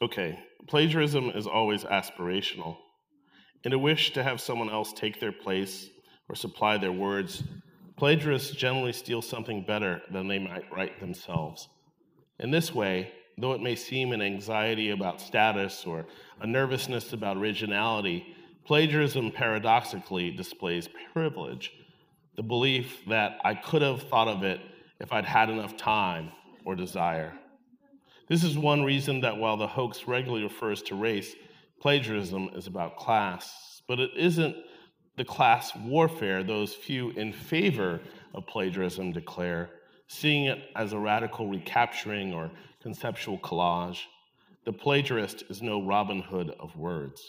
[0.02, 2.78] Okay, plagiarism is always aspirational.
[3.64, 5.89] In a wish to have someone else take their place
[6.28, 7.43] or supply their words,
[7.97, 11.68] plagiarists generally steal something better than they might write themselves.
[12.39, 16.08] In this way, though it may seem an anxiety about status or
[16.39, 18.36] a nervousness about originality,
[18.66, 21.72] plagiarism paradoxically displays privilege,
[22.36, 24.60] the belief that I could have thought of it
[25.02, 26.32] if I'd had enough time
[26.64, 27.34] or desire.
[28.30, 31.36] This is one reason that while the hoax regularly refers to race,
[31.82, 34.56] plagiarism is about class, but it isn't
[35.18, 37.99] the class warfare those few in favor
[38.34, 39.72] of plagiarism declare,
[40.08, 44.04] seeing it as a radical recapturing or conceptual collage.
[44.66, 47.22] The plagiarist is no Robin Hood of words.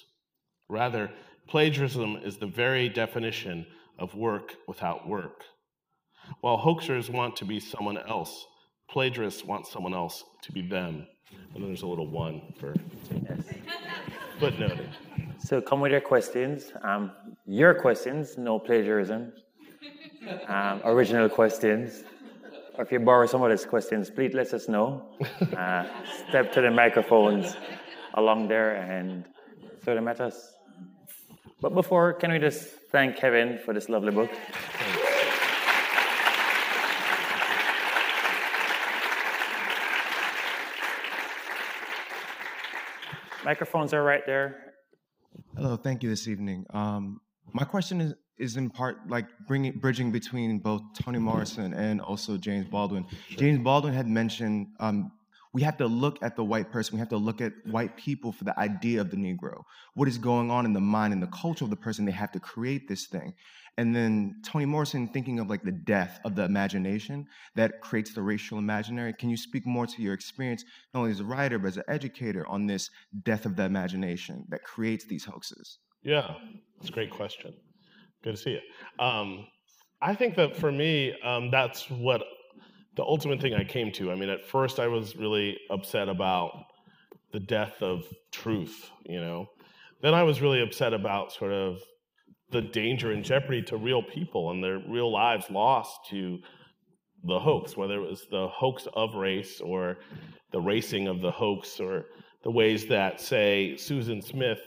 [0.69, 1.11] Rather,
[1.49, 3.67] plagiarism is the very definition
[3.99, 5.45] of work without work.
[6.41, 8.47] While hoaxers want to be someone else,
[8.91, 11.07] plagiarists want someone else to be them.
[11.55, 12.75] And then there's a little one for
[13.11, 13.41] yes.
[14.39, 14.89] footnoted.
[15.39, 16.73] So come with your questions.
[16.83, 17.13] Um,
[17.47, 19.33] your questions, no plagiarism.
[20.47, 22.05] Um, original questions.
[22.75, 25.09] Or if you borrow somebody's questions, please let us know.
[25.57, 25.85] Uh,
[26.29, 27.57] step to the microphones
[28.15, 29.25] along there and
[29.83, 30.55] throw them at us.
[31.61, 34.31] But before, can we just thank Kevin for this lovely book?
[43.45, 44.75] Microphones are right there.
[45.57, 46.65] Hello, thank you this evening.
[46.71, 47.21] Um,
[47.53, 52.37] my question is, is in part like bringing bridging between both Toni Morrison and also
[52.37, 53.07] James Baldwin.
[53.31, 55.13] James Baldwin had mentioned um,
[55.53, 56.95] we have to look at the white person.
[56.95, 59.63] We have to look at white people for the idea of the Negro.
[59.95, 62.05] What is going on in the mind and the culture of the person?
[62.05, 63.35] They have to create this thing.
[63.79, 68.23] And then Toni Morrison thinking of like the death of the imagination that creates the
[68.23, 69.15] racial imaginary.
[69.15, 71.85] Can you speak more to your experience, not only as a writer, but as an
[71.89, 72.91] educator on this
[73.23, 75.79] death of the imagination that creates these hoaxes?
[76.03, 76.35] Yeah,
[76.79, 77.55] that's a great question.
[78.23, 79.05] Good to see you.
[79.05, 79.47] Um,
[80.03, 82.23] I think that for me, um, that's what
[82.97, 84.13] the ultimate thing I came to.
[84.13, 86.53] I mean, at first I was really upset about
[87.33, 89.47] the death of truth, you know.
[90.03, 91.79] Then I was really upset about sort of
[92.53, 96.39] the danger and jeopardy to real people and their real lives lost to
[97.25, 99.99] the hoax, whether it was the hoax of race or
[100.53, 102.07] the racing of the hoax or
[102.45, 104.59] the ways that, say, Susan Smith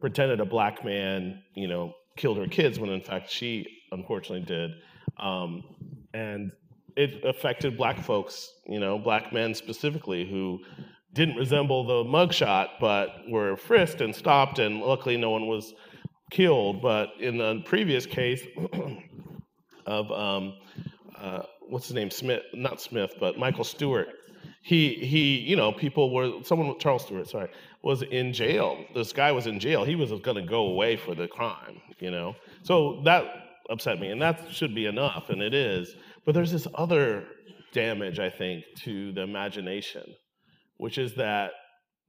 [0.00, 4.70] pretended a black man, you know, killed her kids when in fact she unfortunately did.
[5.18, 5.62] Um,
[6.12, 6.50] and
[6.96, 10.58] it affected black folks, you know, black men specifically who
[11.12, 15.74] didn't resemble the mugshot, but were frisked and stopped, and luckily no one was
[16.30, 16.82] killed.
[16.82, 18.42] But in the previous case
[19.86, 20.54] of um,
[21.18, 24.08] uh, what's his name, Smith, not Smith, but Michael Stewart,
[24.62, 27.50] he he, you know, people were someone Charles Stuart, sorry,
[27.82, 28.84] was in jail.
[28.94, 29.84] This guy was in jail.
[29.84, 32.34] He was going to go away for the crime, you know.
[32.62, 33.24] So that
[33.70, 35.94] upset me, and that should be enough, and it is.
[36.24, 37.24] But there's this other
[37.72, 40.04] damage, I think, to the imagination,
[40.76, 41.52] which is that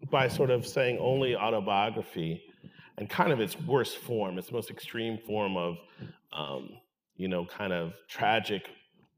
[0.09, 2.41] by sort of saying only autobiography
[3.02, 5.76] and kind of its worst form, its most extreme form of,
[6.34, 6.70] um,
[7.16, 8.62] you know, kind of tragic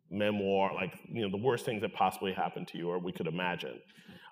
[0.09, 3.27] memoir, like, you know, the worst things that possibly happened to you or we could
[3.27, 3.77] imagine.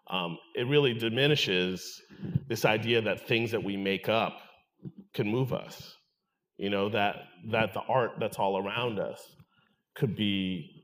[0.10, 2.02] Um, it really diminishes
[2.48, 4.38] this idea that things that we make up
[5.14, 5.98] can move us.
[6.56, 7.18] You know, that,
[7.52, 9.22] that the art that's all around us
[9.96, 10.82] could be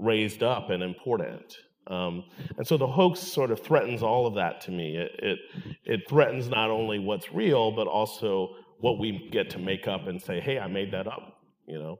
[0.00, 1.54] raised up and important.
[1.88, 2.24] Um,
[2.56, 4.96] and so the hoax sort of threatens all of that to me.
[4.96, 5.38] It, it,
[5.84, 10.20] it threatens not only what's real, but also what we get to make up and
[10.20, 11.98] say, "Hey, I made that up." You know.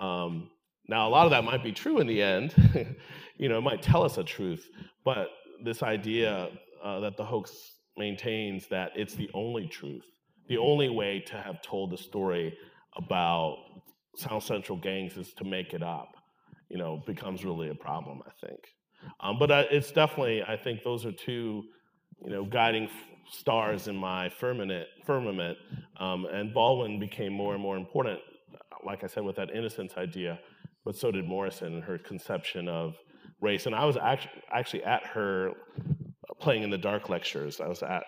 [0.00, 0.50] Um,
[0.88, 2.54] now, a lot of that might be true in the end.
[3.36, 4.68] you know, it might tell us a truth,
[5.04, 5.28] but
[5.64, 6.48] this idea
[6.84, 7.52] uh, that the hoax
[7.96, 10.04] maintains that it's the only truth,
[10.48, 12.56] the only way to have told the story
[12.96, 13.56] about
[14.16, 16.12] South Central gangs is to make it up.
[16.68, 18.22] You know, becomes really a problem.
[18.26, 18.60] I think.
[19.20, 21.64] Um, but uh, it's definitely, I think those are two,
[22.24, 22.88] you know, guiding
[23.30, 24.86] stars in my firmament.
[25.04, 25.58] firmament
[25.98, 28.20] um, and Baldwin became more and more important,
[28.84, 30.38] like I said, with that innocence idea,
[30.84, 32.96] but so did Morrison and her conception of
[33.40, 33.66] race.
[33.66, 35.52] And I was actually, actually at her
[36.40, 37.60] playing in the dark lectures.
[37.60, 38.04] I was at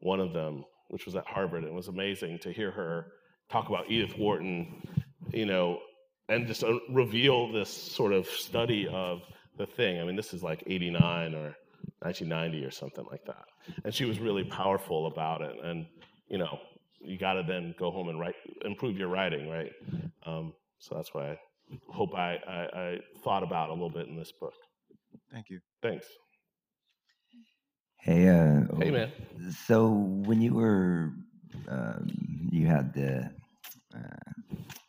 [0.00, 1.64] one of them, which was at Harvard.
[1.64, 3.06] It was amazing to hear her
[3.50, 4.82] talk about Edith Wharton,
[5.32, 5.78] you know,
[6.28, 9.22] and just uh, reveal this sort of study of
[9.58, 10.00] the thing.
[10.00, 11.56] I mean, this is like 89 or
[12.00, 13.44] 1990 or something like that.
[13.84, 15.56] And she was really powerful about it.
[15.62, 15.86] And,
[16.28, 16.58] you know,
[17.00, 18.34] you got to then go home and write,
[18.64, 19.72] improve your writing, right?
[20.24, 21.38] Um, so that's why I
[21.88, 24.54] hope I, I, I thought about a little bit in this book.
[25.32, 25.60] Thank you.
[25.82, 26.06] Thanks.
[28.00, 29.12] Hey, uh, Hey, man.
[29.66, 31.12] So when you were,
[31.68, 32.08] um,
[32.50, 33.30] you had the
[33.94, 34.32] uh,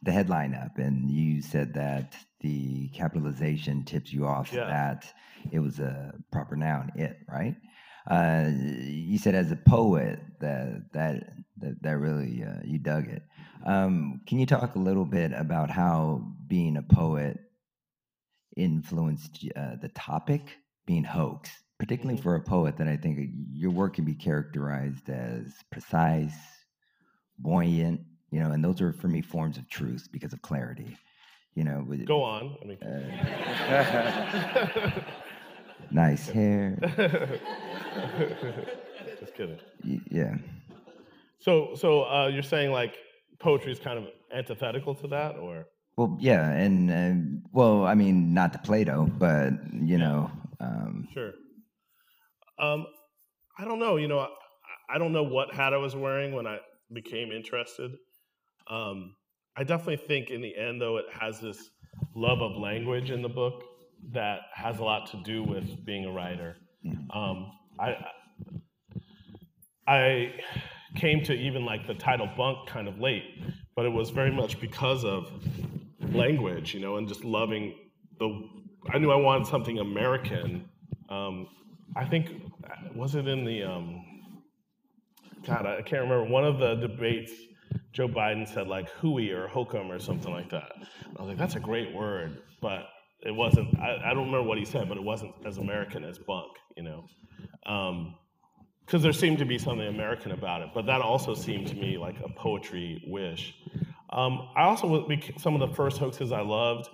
[0.04, 4.66] the headline up, and you said that the capitalization tips you off Yeah.
[4.68, 5.14] that
[5.52, 7.56] it was a proper noun, it, right?
[8.08, 8.50] Uh,
[8.86, 13.22] you said as a poet that that that, that really uh, you dug it.
[13.66, 17.38] Um, can you talk a little bit about how being a poet
[18.56, 22.24] influenced uh, the topic being hoax, particularly Mhm.
[22.24, 26.38] for a poet that I think your work can be characterized as precise,
[27.38, 30.98] buoyant, you know, and those are for me forms of truth because of clarity.
[31.56, 32.56] You know, with, Go on.
[32.62, 33.02] I mean, uh,
[35.92, 36.78] nice hair.
[39.20, 39.60] just kidding.
[40.10, 40.36] Yeah.
[41.40, 42.96] So, so uh, you're saying like
[43.40, 45.66] poetry is kind of antithetical to that, or
[45.98, 51.32] Well, yeah, and um, well, I mean, not to Plato, but you know, um, Sure.
[52.60, 52.86] Um,
[53.58, 53.96] I don't know.
[53.96, 54.28] You know, I,
[54.90, 56.60] I don't know what hat I was wearing when I
[56.94, 57.92] became interested.
[58.70, 59.16] Um,
[59.60, 61.70] I definitely think in the end, though, it has this
[62.16, 63.62] love of language in the book
[64.14, 66.56] that has a lot to do with being a writer.
[67.14, 67.98] Um, I
[69.86, 70.34] I
[70.96, 73.26] came to even like the title bunk kind of late,
[73.76, 75.30] but it was very much because of
[76.14, 77.76] language, you know, and just loving
[78.18, 78.30] the.
[78.90, 80.70] I knew I wanted something American.
[81.10, 81.48] Um,
[81.98, 82.30] I think
[82.96, 84.06] was it in the um,
[85.46, 87.34] God, I can't remember one of the debates.
[87.92, 90.72] Joe Biden said like hooey or hokum or something like that.
[91.18, 92.88] I was like, that's a great word, but
[93.22, 93.78] it wasn't.
[93.80, 96.84] I, I don't remember what he said, but it wasn't as American as bunk, you
[96.84, 97.06] know.
[97.66, 98.16] Um,
[98.86, 102.00] because there seemed to be something American about it, but that also seemed to me
[102.00, 103.54] like a poetry wish.
[104.10, 106.90] Um, I also some of the first hoaxes I loved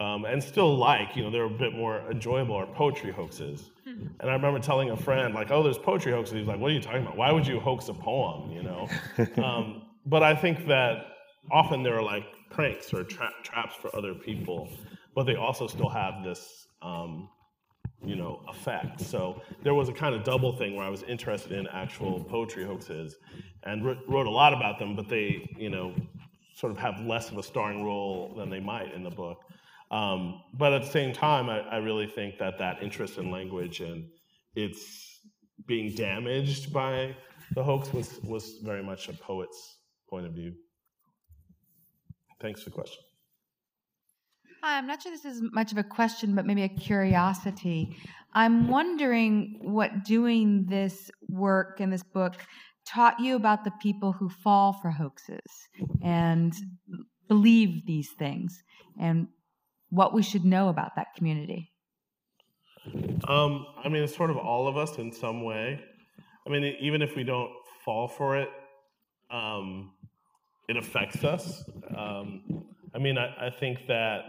[0.00, 3.70] um, and still like, you know, they're a bit more enjoyable are poetry hoaxes.
[4.20, 6.74] And I remember telling a friend like, "Oh, there's poetry hoaxes." He's like, "What are
[6.74, 7.16] you talking about?
[7.16, 8.88] Why would you hoax a poem?" You know.
[9.42, 11.06] um, but I think that
[11.50, 14.68] often there are like pranks or tra- traps for other people,
[15.14, 16.66] but they also still have this.
[16.82, 17.28] Um,
[18.04, 19.00] you know, effect.
[19.00, 22.64] So there was a kind of double thing where I was interested in actual poetry
[22.64, 23.16] hoaxes
[23.64, 25.94] and wr- wrote a lot about them, but they, you know,
[26.54, 29.38] sort of have less of a starring role than they might in the book.
[29.90, 33.80] Um, but at the same time, I, I really think that that interest in language
[33.80, 34.08] and
[34.54, 35.20] its
[35.66, 37.14] being damaged by
[37.54, 39.75] the hoax was, was very much a poet's
[40.08, 40.52] point of view.
[42.40, 43.02] Thanks for the question.
[44.62, 47.96] Hi, I'm not sure this is much of a question, but maybe a curiosity.
[48.34, 52.34] I'm wondering what doing this work and this book
[52.86, 55.40] taught you about the people who fall for hoaxes
[56.02, 56.52] and
[57.28, 58.62] believe these things
[59.00, 59.28] and
[59.90, 61.72] what we should know about that community.
[63.28, 65.80] Um, I mean, it's sort of all of us in some way.
[66.46, 67.50] I mean, even if we don't
[67.84, 68.48] fall for it,
[69.30, 69.92] um,
[70.68, 71.64] it affects us.
[71.96, 72.64] Um,
[72.94, 74.24] I mean, I, I think that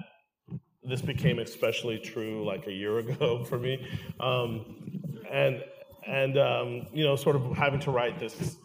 [0.84, 3.86] this became especially true like a year ago for me,
[4.20, 5.64] um, and
[6.06, 8.58] and um, you know, sort of having to write this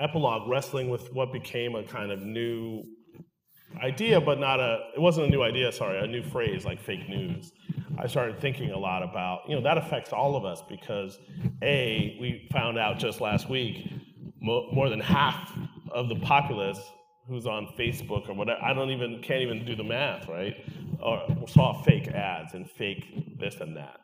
[0.00, 2.82] epilogue, wrestling with what became a kind of new
[3.82, 4.90] idea, but not a.
[4.94, 5.70] It wasn't a new idea.
[5.72, 7.52] Sorry, a new phrase like fake news.
[7.98, 11.18] I started thinking a lot about you know that affects all of us because
[11.62, 13.90] a we found out just last week
[14.40, 15.52] mo- more than half
[15.90, 16.80] of the populace
[17.28, 18.60] who's on Facebook or whatever.
[18.62, 20.56] I don't even can't even do the math, right?
[21.00, 24.00] Or saw fake ads and fake this and that.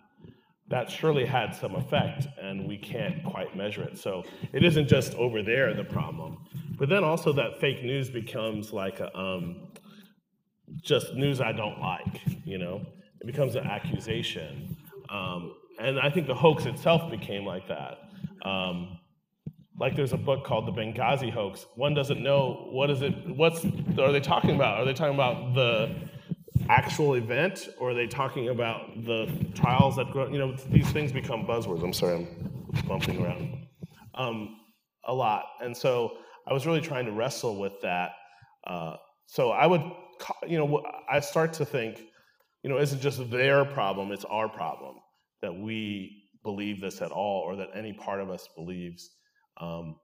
[0.68, 3.98] That surely had some effect, and we can't quite measure it.
[3.98, 6.38] So it isn't just over there the problem,
[6.78, 9.68] but then also that fake news becomes like a um,
[10.82, 12.22] just news I don't like.
[12.44, 12.80] You know,
[13.20, 14.76] it becomes an accusation,
[15.10, 17.98] um, and I think the hoax itself became like that.
[18.48, 18.98] Um,
[19.78, 21.66] like there's a book called the Benghazi hoax.
[21.74, 23.12] One doesn't know what is it.
[23.36, 23.64] What's
[23.98, 24.78] are they talking about?
[24.78, 25.94] Are they talking about the
[26.68, 30.28] actual event, or are they talking about the trials that grow?
[30.28, 31.82] You know, these things become buzzwords.
[31.82, 33.66] I'm sorry, I'm bumping around
[34.14, 34.56] um,
[35.06, 38.12] a lot, and so I was really trying to wrestle with that.
[38.66, 38.96] Uh,
[39.26, 39.82] so I would,
[40.46, 42.00] you know, I start to think,
[42.62, 44.96] you know, isn't just their problem; it's our problem
[45.42, 49.10] that we believe this at all, or that any part of us believes
[49.58, 49.96] um,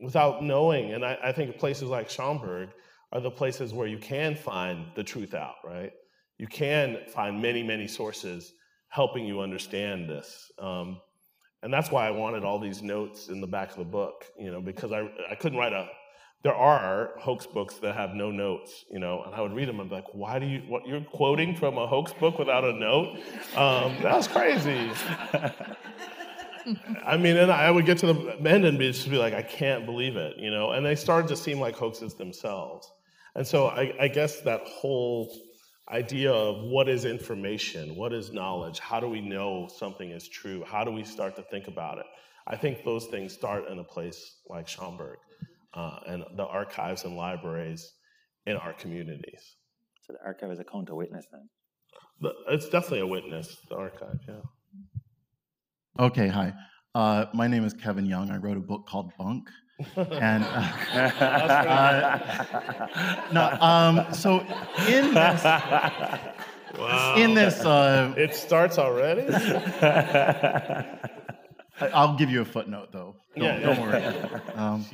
[0.00, 0.92] without knowing.
[0.92, 2.68] And I, I, think places like Schomburg
[3.12, 5.92] are the places where you can find the truth out, right?
[6.38, 8.52] You can find many, many sources
[8.88, 10.50] helping you understand this.
[10.58, 11.00] Um,
[11.62, 14.50] and that's why I wanted all these notes in the back of the book, you
[14.50, 15.88] know, because I, I couldn't write a,
[16.42, 19.78] there are hoax books that have no notes, you know, and I would read them
[19.78, 22.72] and be like, why do you, what, you're quoting from a hoax book without a
[22.72, 23.18] note?
[23.56, 24.90] Um, that was crazy.
[27.04, 29.42] I mean, and I would get to the end and be, just be like, I
[29.42, 30.72] can't believe it, you know?
[30.72, 32.90] And they started to seem like hoaxes themselves.
[33.34, 35.32] And so I, I guess that whole
[35.90, 40.64] idea of what is information, what is knowledge, how do we know something is true,
[40.64, 42.06] how do we start to think about it?
[42.46, 45.16] I think those things start in a place like Schomburg
[45.74, 47.92] uh, and the archives and libraries
[48.46, 49.56] in our communities.
[50.06, 52.32] So the archive is a counter witness then?
[52.48, 54.40] It's definitely a witness, the archive, yeah.
[56.00, 56.54] Okay, hi.
[56.94, 58.30] Uh, my name is Kevin Young.
[58.30, 59.50] I wrote a book called Bunk.
[59.96, 62.18] and uh,
[63.30, 64.40] no, um, so
[64.88, 67.14] in this, wow.
[67.18, 69.26] in this, uh, it starts already.
[71.92, 73.16] I'll give you a footnote, though.
[73.36, 74.02] Don't, yeah, don't worry.
[74.54, 74.86] Um,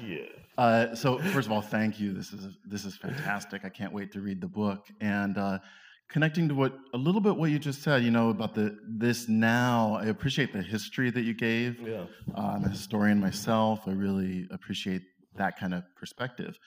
[0.59, 2.13] uh, so first of all, thank you.
[2.15, 3.65] This is this is fantastic.
[3.65, 4.89] I can't wait to read the book.
[5.01, 5.61] And uh,
[6.09, 9.29] connecting to what a little bit what you just said, you know, about the this
[9.29, 9.99] now.
[10.01, 11.81] I appreciate the history that you gave.
[11.81, 12.05] Yeah.
[12.37, 13.81] Uh, I'm a historian myself.
[13.87, 15.03] I really appreciate
[15.37, 16.59] that kind of perspective.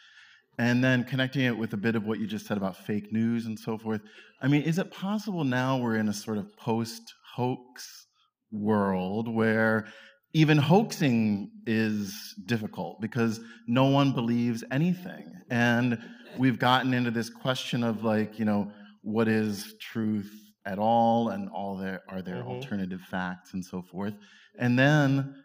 [0.57, 3.45] And then connecting it with a bit of what you just said about fake news
[3.45, 4.01] and so forth.
[4.41, 8.07] I mean, is it possible now we're in a sort of post hoax
[8.51, 9.87] world where
[10.33, 15.31] even hoaxing is difficult because no one believes anything?
[15.49, 15.97] And
[16.37, 18.71] we've gotten into this question of like, you know,
[19.01, 20.31] what is truth
[20.65, 22.49] at all and all there are there mm-hmm.
[22.49, 24.13] alternative facts and so forth.
[24.57, 25.35] And then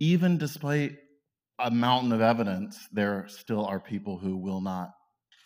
[0.00, 0.98] even despite
[1.58, 4.90] a mountain of evidence there still are people who will not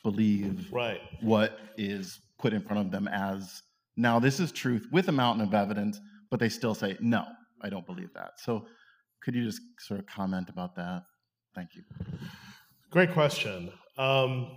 [0.02, 1.00] believe right.
[1.20, 3.62] what is put in front of them as
[3.96, 6.00] now this is truth with a mountain of evidence
[6.30, 7.24] but they still say no
[7.62, 8.38] i don't believe that.
[8.38, 8.66] So
[9.26, 11.02] could you just sort of comment about that?
[11.54, 11.82] Thank you.
[12.90, 13.72] Great question.
[13.98, 14.56] Um,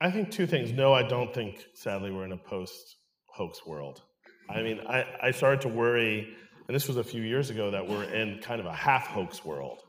[0.00, 0.72] I think two things.
[0.72, 4.02] No, I don't think, sadly, we're in a post hoax world.
[4.50, 6.28] I mean, I, I started to worry,
[6.68, 9.44] and this was a few years ago, that we're in kind of a half hoax
[9.44, 9.80] world.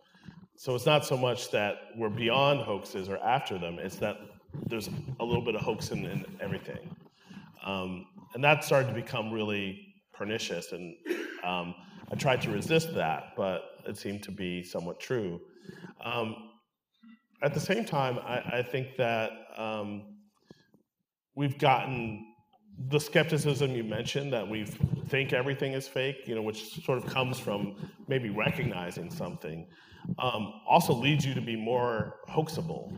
[0.58, 4.18] So it's not so much that we're beyond hoaxes or after them, it's that
[4.68, 4.89] there's
[5.20, 6.95] a little bit of hoax in, in everything.
[7.66, 10.72] Um, and that started to become really pernicious.
[10.72, 10.95] And
[11.43, 11.76] um,
[12.12, 15.41] I tried to resist that, but it seemed to be somewhat true.
[16.03, 16.36] Um,
[17.42, 20.16] at the same time, I, I think that um,
[21.36, 22.26] we've gotten
[22.90, 24.66] the skepticism you mentioned that we
[25.08, 27.76] think everything is fake, you know, which sort of comes from
[28.08, 29.68] maybe recognizing something,
[30.20, 32.92] um, also leads you to be more hoaxable.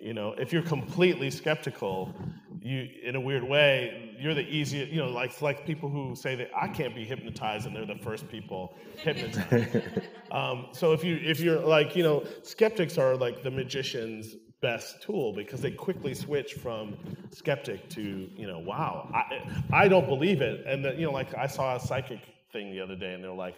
[0.00, 2.14] You know, if you're completely skeptical,
[2.62, 4.92] you in a weird way, you're the easiest.
[4.92, 7.96] You know, like like people who say that I can't be hypnotized, and they're the
[7.96, 9.76] first people hypnotized.
[10.30, 15.02] um, so if you if you're like you know, skeptics are like the magician's best
[15.02, 16.96] tool because they quickly switch from
[17.30, 21.34] skeptic to you know, wow, I I don't believe it, and the, you know, like
[21.36, 22.20] I saw a psychic
[22.52, 23.56] thing the other day, and they're like,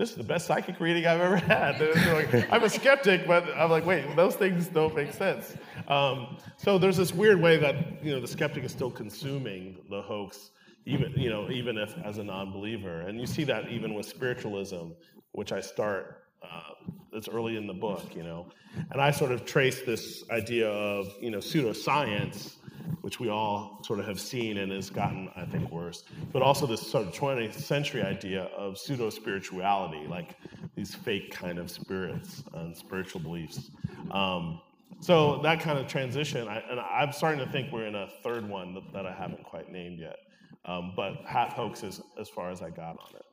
[0.00, 1.78] this is the best psychic reading I've ever had.
[1.78, 5.54] Like, I'm a skeptic, but I'm like, wait, those things don't make sense.
[5.88, 10.00] Um, so there's this weird way that you know the skeptic is still consuming the
[10.00, 10.52] hoax,
[10.86, 14.88] even you know even if as a non-believer and you see that even with spiritualism
[15.32, 16.72] which i start uh,
[17.12, 18.46] it's early in the book you know
[18.90, 22.56] and i sort of trace this idea of you know pseudoscience
[23.00, 26.66] which we all sort of have seen and has gotten i think worse but also
[26.66, 30.36] this sort of 20th century idea of pseudo spirituality like
[30.74, 33.70] these fake kind of spirits and spiritual beliefs
[34.10, 34.60] um,
[35.00, 38.48] so that kind of transition I, and i'm starting to think we're in a third
[38.48, 40.16] one that, that i haven't quite named yet
[40.64, 43.26] um, but half hoax is as far as I got on it.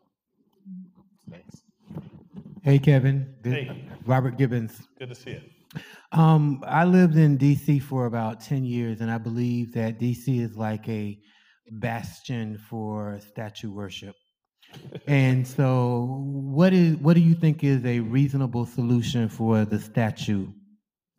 [1.30, 1.62] Thanks.
[2.64, 3.36] Hey, Kevin.
[3.44, 3.86] Hey.
[4.06, 4.88] Robert Gibbons.
[4.98, 5.42] Good to see you.
[6.12, 10.56] Um, I lived in DC for about 10 years, and I believe that DC is
[10.56, 11.20] like a
[11.72, 14.16] bastion for statue worship.
[15.08, 20.48] and so, what is what do you think is a reasonable solution for the statue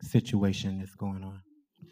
[0.01, 1.41] situation that's going on?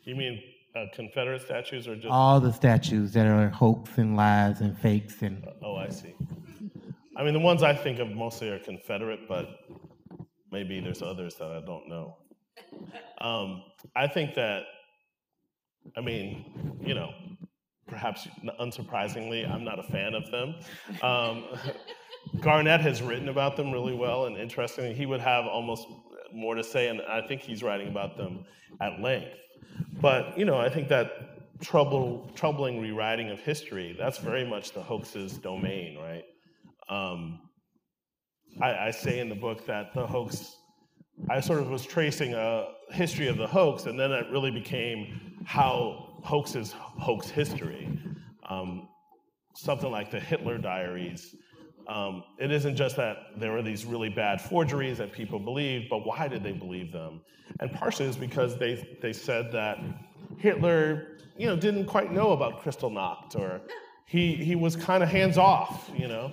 [0.05, 0.41] You mean
[0.75, 2.07] uh, Confederate statues or just?
[2.07, 6.13] All the statues that are hoax and lies and fakes and oh, I see.
[7.15, 9.47] I mean, the ones I think of mostly are Confederate, but
[10.51, 12.15] maybe there's others that I don't know.
[13.19, 13.63] Um,
[13.95, 14.63] I think that,
[15.95, 17.11] I mean, you know,
[17.87, 18.27] perhaps
[18.59, 20.55] unsurprisingly, I'm not a fan of them.
[21.01, 21.45] Um,
[22.37, 25.87] Garnette has written about them really well, and interestingly, he would have almost
[26.33, 28.45] more to say, and I think he's writing about them
[28.81, 29.37] at length.
[30.01, 34.81] But you know, I think that trouble, troubling rewriting of history, that's very much the
[34.81, 36.23] hoax's domain, right?
[36.89, 37.39] Um,
[38.61, 40.55] I, I say in the book that the hoax,
[41.29, 45.37] I sort of was tracing a history of the hoax, and then it really became
[45.45, 47.89] how hoaxes hoax history.
[48.49, 48.87] Um,
[49.55, 51.35] something like the Hitler diaries.
[51.87, 56.05] Um, it isn't just that there were these really bad forgeries that people believed, but
[56.05, 57.21] why did they believe them?
[57.59, 59.79] And partially is because they, they said that
[60.37, 63.61] Hitler, you know, didn't quite know about Kristallnacht, or
[64.05, 66.31] he, he was kind of hands off, you know.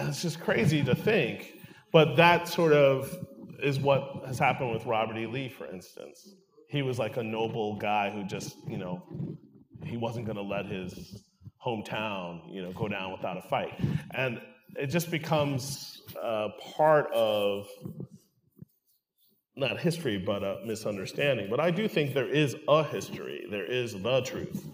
[0.00, 1.54] It's just crazy to think.
[1.92, 3.27] But that sort of
[3.62, 5.26] is what has happened with Robert E.
[5.26, 6.34] Lee, for instance.
[6.68, 9.02] He was like a noble guy who just, you know,
[9.84, 11.22] he wasn't going to let his
[11.64, 13.72] hometown, you know, go down without a fight.
[14.14, 14.40] And
[14.76, 17.68] it just becomes uh, part of
[19.56, 21.48] not history, but a misunderstanding.
[21.50, 24.64] But I do think there is a history, there is the truth.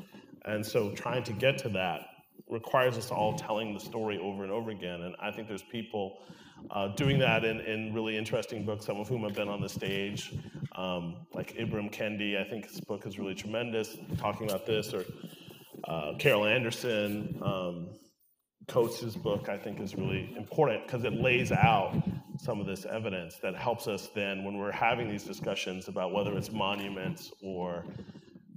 [0.44, 2.02] And so trying to get to that
[2.48, 5.02] requires us all telling the story over and over again.
[5.02, 6.18] And I think there's people
[6.70, 9.68] uh, doing that in, in really interesting books, some of whom have been on the
[9.68, 10.34] stage,
[10.76, 12.40] um, like Ibram Kendi.
[12.40, 15.04] I think his book is really tremendous, talking about this, or
[15.84, 17.38] uh, Carol Anderson.
[17.42, 17.88] Um,
[18.66, 22.02] Coates' book, I think, is really important because it lays out
[22.38, 26.36] some of this evidence that helps us then, when we're having these discussions about whether
[26.36, 27.84] it's monuments or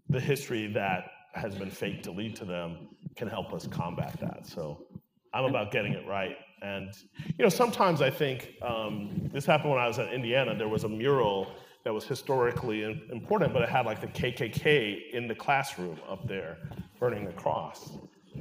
[0.10, 2.88] the history that has been faked to lead to them,
[3.18, 4.48] can help us combat that.
[4.48, 4.88] So
[5.34, 6.38] I'm about getting it right.
[6.68, 6.94] And,
[7.38, 10.56] you know, sometimes I think um, this happened when I was in Indiana.
[10.56, 11.52] There was a mural
[11.84, 16.58] that was historically important, but it had like the KKK in the classroom up there
[17.00, 17.92] burning the cross.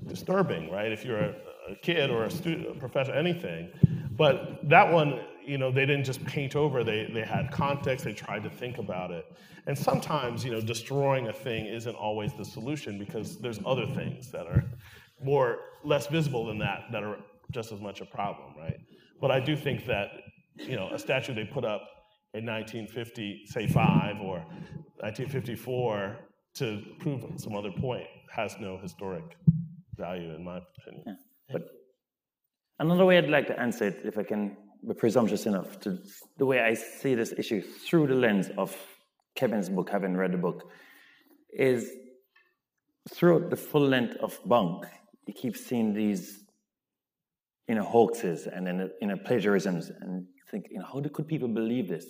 [0.08, 0.90] Disturbing, right?
[0.90, 1.34] If you're a,
[1.70, 3.70] a kid or a student, a professor, anything.
[4.16, 8.12] But that one, you know, they didn't just paint over, they, they had context, they
[8.12, 9.24] tried to think about it.
[9.66, 14.30] And sometimes, you know, destroying a thing isn't always the solution because there's other things
[14.32, 14.64] that are
[15.22, 17.18] more, less visible than that, that are
[17.52, 18.78] just as much a problem, right?
[19.20, 20.08] But I do think that,
[20.56, 21.82] you know, a statue they put up
[22.34, 24.44] in 1950, say five, or
[25.00, 26.16] 1954
[26.56, 29.24] to prove some other point has no historic
[29.96, 31.04] value, in my opinion.
[31.06, 31.52] Yeah.
[31.52, 31.62] But
[32.78, 34.56] another way I'd like to answer it, if I can
[34.86, 35.98] be presumptuous enough, to
[36.38, 38.76] the way I see this issue through the lens of
[39.34, 40.64] Kevin's book, having read the book,
[41.52, 41.90] is
[43.12, 44.84] throughout the full length of Bunk,
[45.26, 46.45] you keep seeing these
[47.68, 51.48] you know, hoaxes and then you know, plagiarisms and think, you know, how could people
[51.48, 52.06] believe this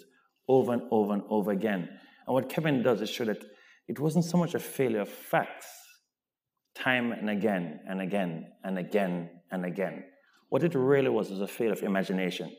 [0.48, 1.88] over and over and over again?
[2.26, 3.42] And what Kevin does is show that
[3.88, 5.66] it wasn't so much a failure of facts,
[6.74, 10.04] time and again and again and again and again.
[10.48, 12.54] What it really was was a failure of imagination.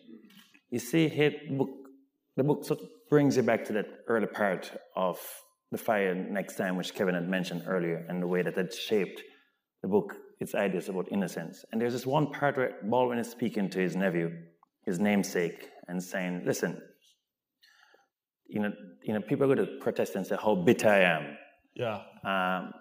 [0.69, 1.69] You see, here, book,
[2.35, 5.19] the book sort of brings you back to that early part of
[5.71, 9.21] the fire next time, which Kevin had mentioned earlier, and the way that it shaped
[9.81, 11.65] the book, its ideas about innocence.
[11.71, 14.31] And there's this one part where Baldwin is speaking to his nephew,
[14.85, 16.81] his namesake, and saying, "Listen,
[18.47, 18.71] you know,
[19.03, 21.37] you know, people go to protest and say how bitter I am."
[21.75, 22.01] Yeah.
[22.23, 22.73] Um,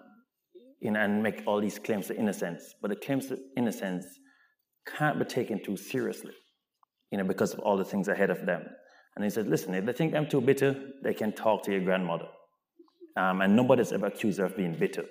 [0.79, 2.75] you know, and make all these claims to innocence.
[2.81, 4.05] But the claims to innocence
[4.85, 6.33] can't be taken too seriously,
[7.11, 8.63] you know, because of all the things ahead of them.
[9.15, 11.81] And he said, listen, if they think I'm too bitter, they can talk to your
[11.81, 12.27] grandmother.
[13.17, 15.05] Um, and nobody's ever accused her of being bitter.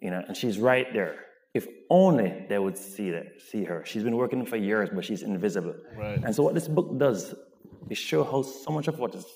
[0.00, 1.16] You know, and she's right there.
[1.54, 3.84] If only they would see that, see her.
[3.84, 5.74] She's been working for years, but she's invisible.
[5.96, 6.22] Right.
[6.22, 7.34] And so what this book does
[7.88, 9.26] is show how so much of what has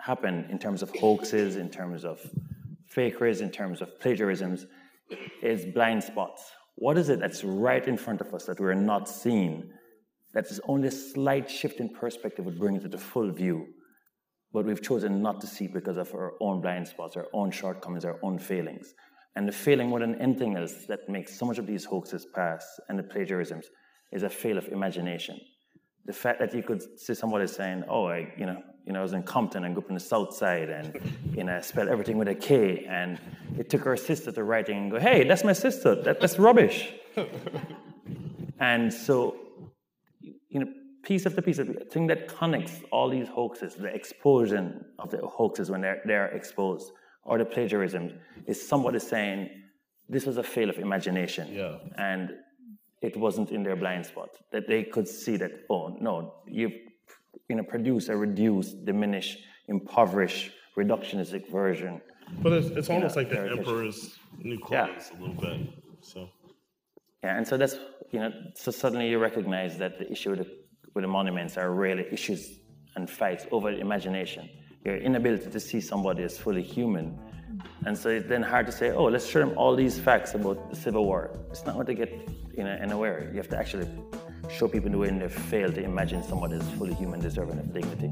[0.00, 2.20] happened in terms of hoaxes, in terms of
[2.94, 4.66] fakeries, in terms of plagiarisms,
[5.42, 6.50] is blind spots.
[6.76, 9.70] What is it that's right in front of us that we're not seeing?
[10.34, 13.66] That is only a slight shift in perspective would bring it to the full view.
[14.52, 18.04] But we've chosen not to see because of our own blind spots, our own shortcomings,
[18.04, 18.94] our own failings.
[19.34, 22.80] And the failing more than anything else that makes so much of these hoaxes pass
[22.88, 23.66] and the plagiarisms
[24.12, 25.40] is a fail of imagination.
[26.04, 29.02] The fact that you could see somebody saying, "Oh, I, you know, you know, I
[29.02, 31.00] was in Compton and grew up in the South Side, and
[31.34, 33.18] you know, I spelled everything with a K," and
[33.56, 35.94] it took her sister to writing and go, "Hey, that's my sister.
[35.94, 36.92] That, that's rubbish."
[38.60, 39.36] and so,
[40.48, 40.66] you know,
[41.02, 45.18] piece after piece of the thing that connects all these hoaxes, the explosion of the
[45.18, 46.92] hoaxes when they're, they're exposed,
[47.24, 48.12] or the plagiarism,
[48.46, 49.48] is somebody saying,
[50.08, 51.52] this was a fail of imagination.
[51.52, 51.76] Yeah.
[51.96, 52.30] And
[53.00, 54.30] it wasn't in their blind spot.
[54.50, 56.70] That they could see that, oh, no, you
[57.48, 59.38] you know, produce a reduced, diminish,
[59.68, 62.00] impoverish, reductionistic version.
[62.42, 64.86] But it's, it's almost like the emperor's new Yeah.
[64.86, 65.68] clothes a little bit.
[66.02, 66.28] So
[67.24, 67.76] Yeah, and so that's
[68.10, 70.50] you know, so suddenly you recognize that the issue with the,
[70.94, 72.58] with the monuments are really issues
[72.96, 74.48] and fights over imagination.
[74.84, 77.16] Your inability to see somebody as fully human,
[77.86, 80.70] and so it's then hard to say, oh, let's show them all these facts about
[80.70, 81.30] the Civil War.
[81.50, 82.10] It's not going to get
[82.56, 83.30] you know anywhere.
[83.30, 83.88] You have to actually
[84.50, 88.10] show people the way they fail to imagine somebody as fully human, deserving of dignity.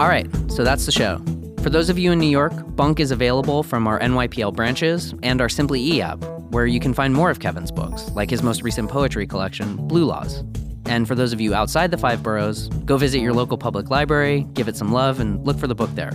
[0.00, 1.22] All right, so that's the show.
[1.62, 5.40] For those of you in New York, Bunk is available from our NYPL branches and
[5.40, 6.20] our Simply E app,
[6.52, 10.04] where you can find more of Kevin's books, like his most recent poetry collection, Blue
[10.04, 10.44] Laws.
[10.84, 14.46] And for those of you outside the five boroughs, go visit your local public library,
[14.52, 16.12] give it some love, and look for the book there.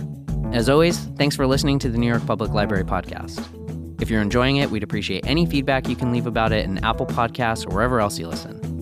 [0.52, 3.44] As always, thanks for listening to the New York Public Library podcast.
[4.00, 7.06] If you're enjoying it, we'd appreciate any feedback you can leave about it in Apple
[7.06, 8.77] Podcasts or wherever else you listen.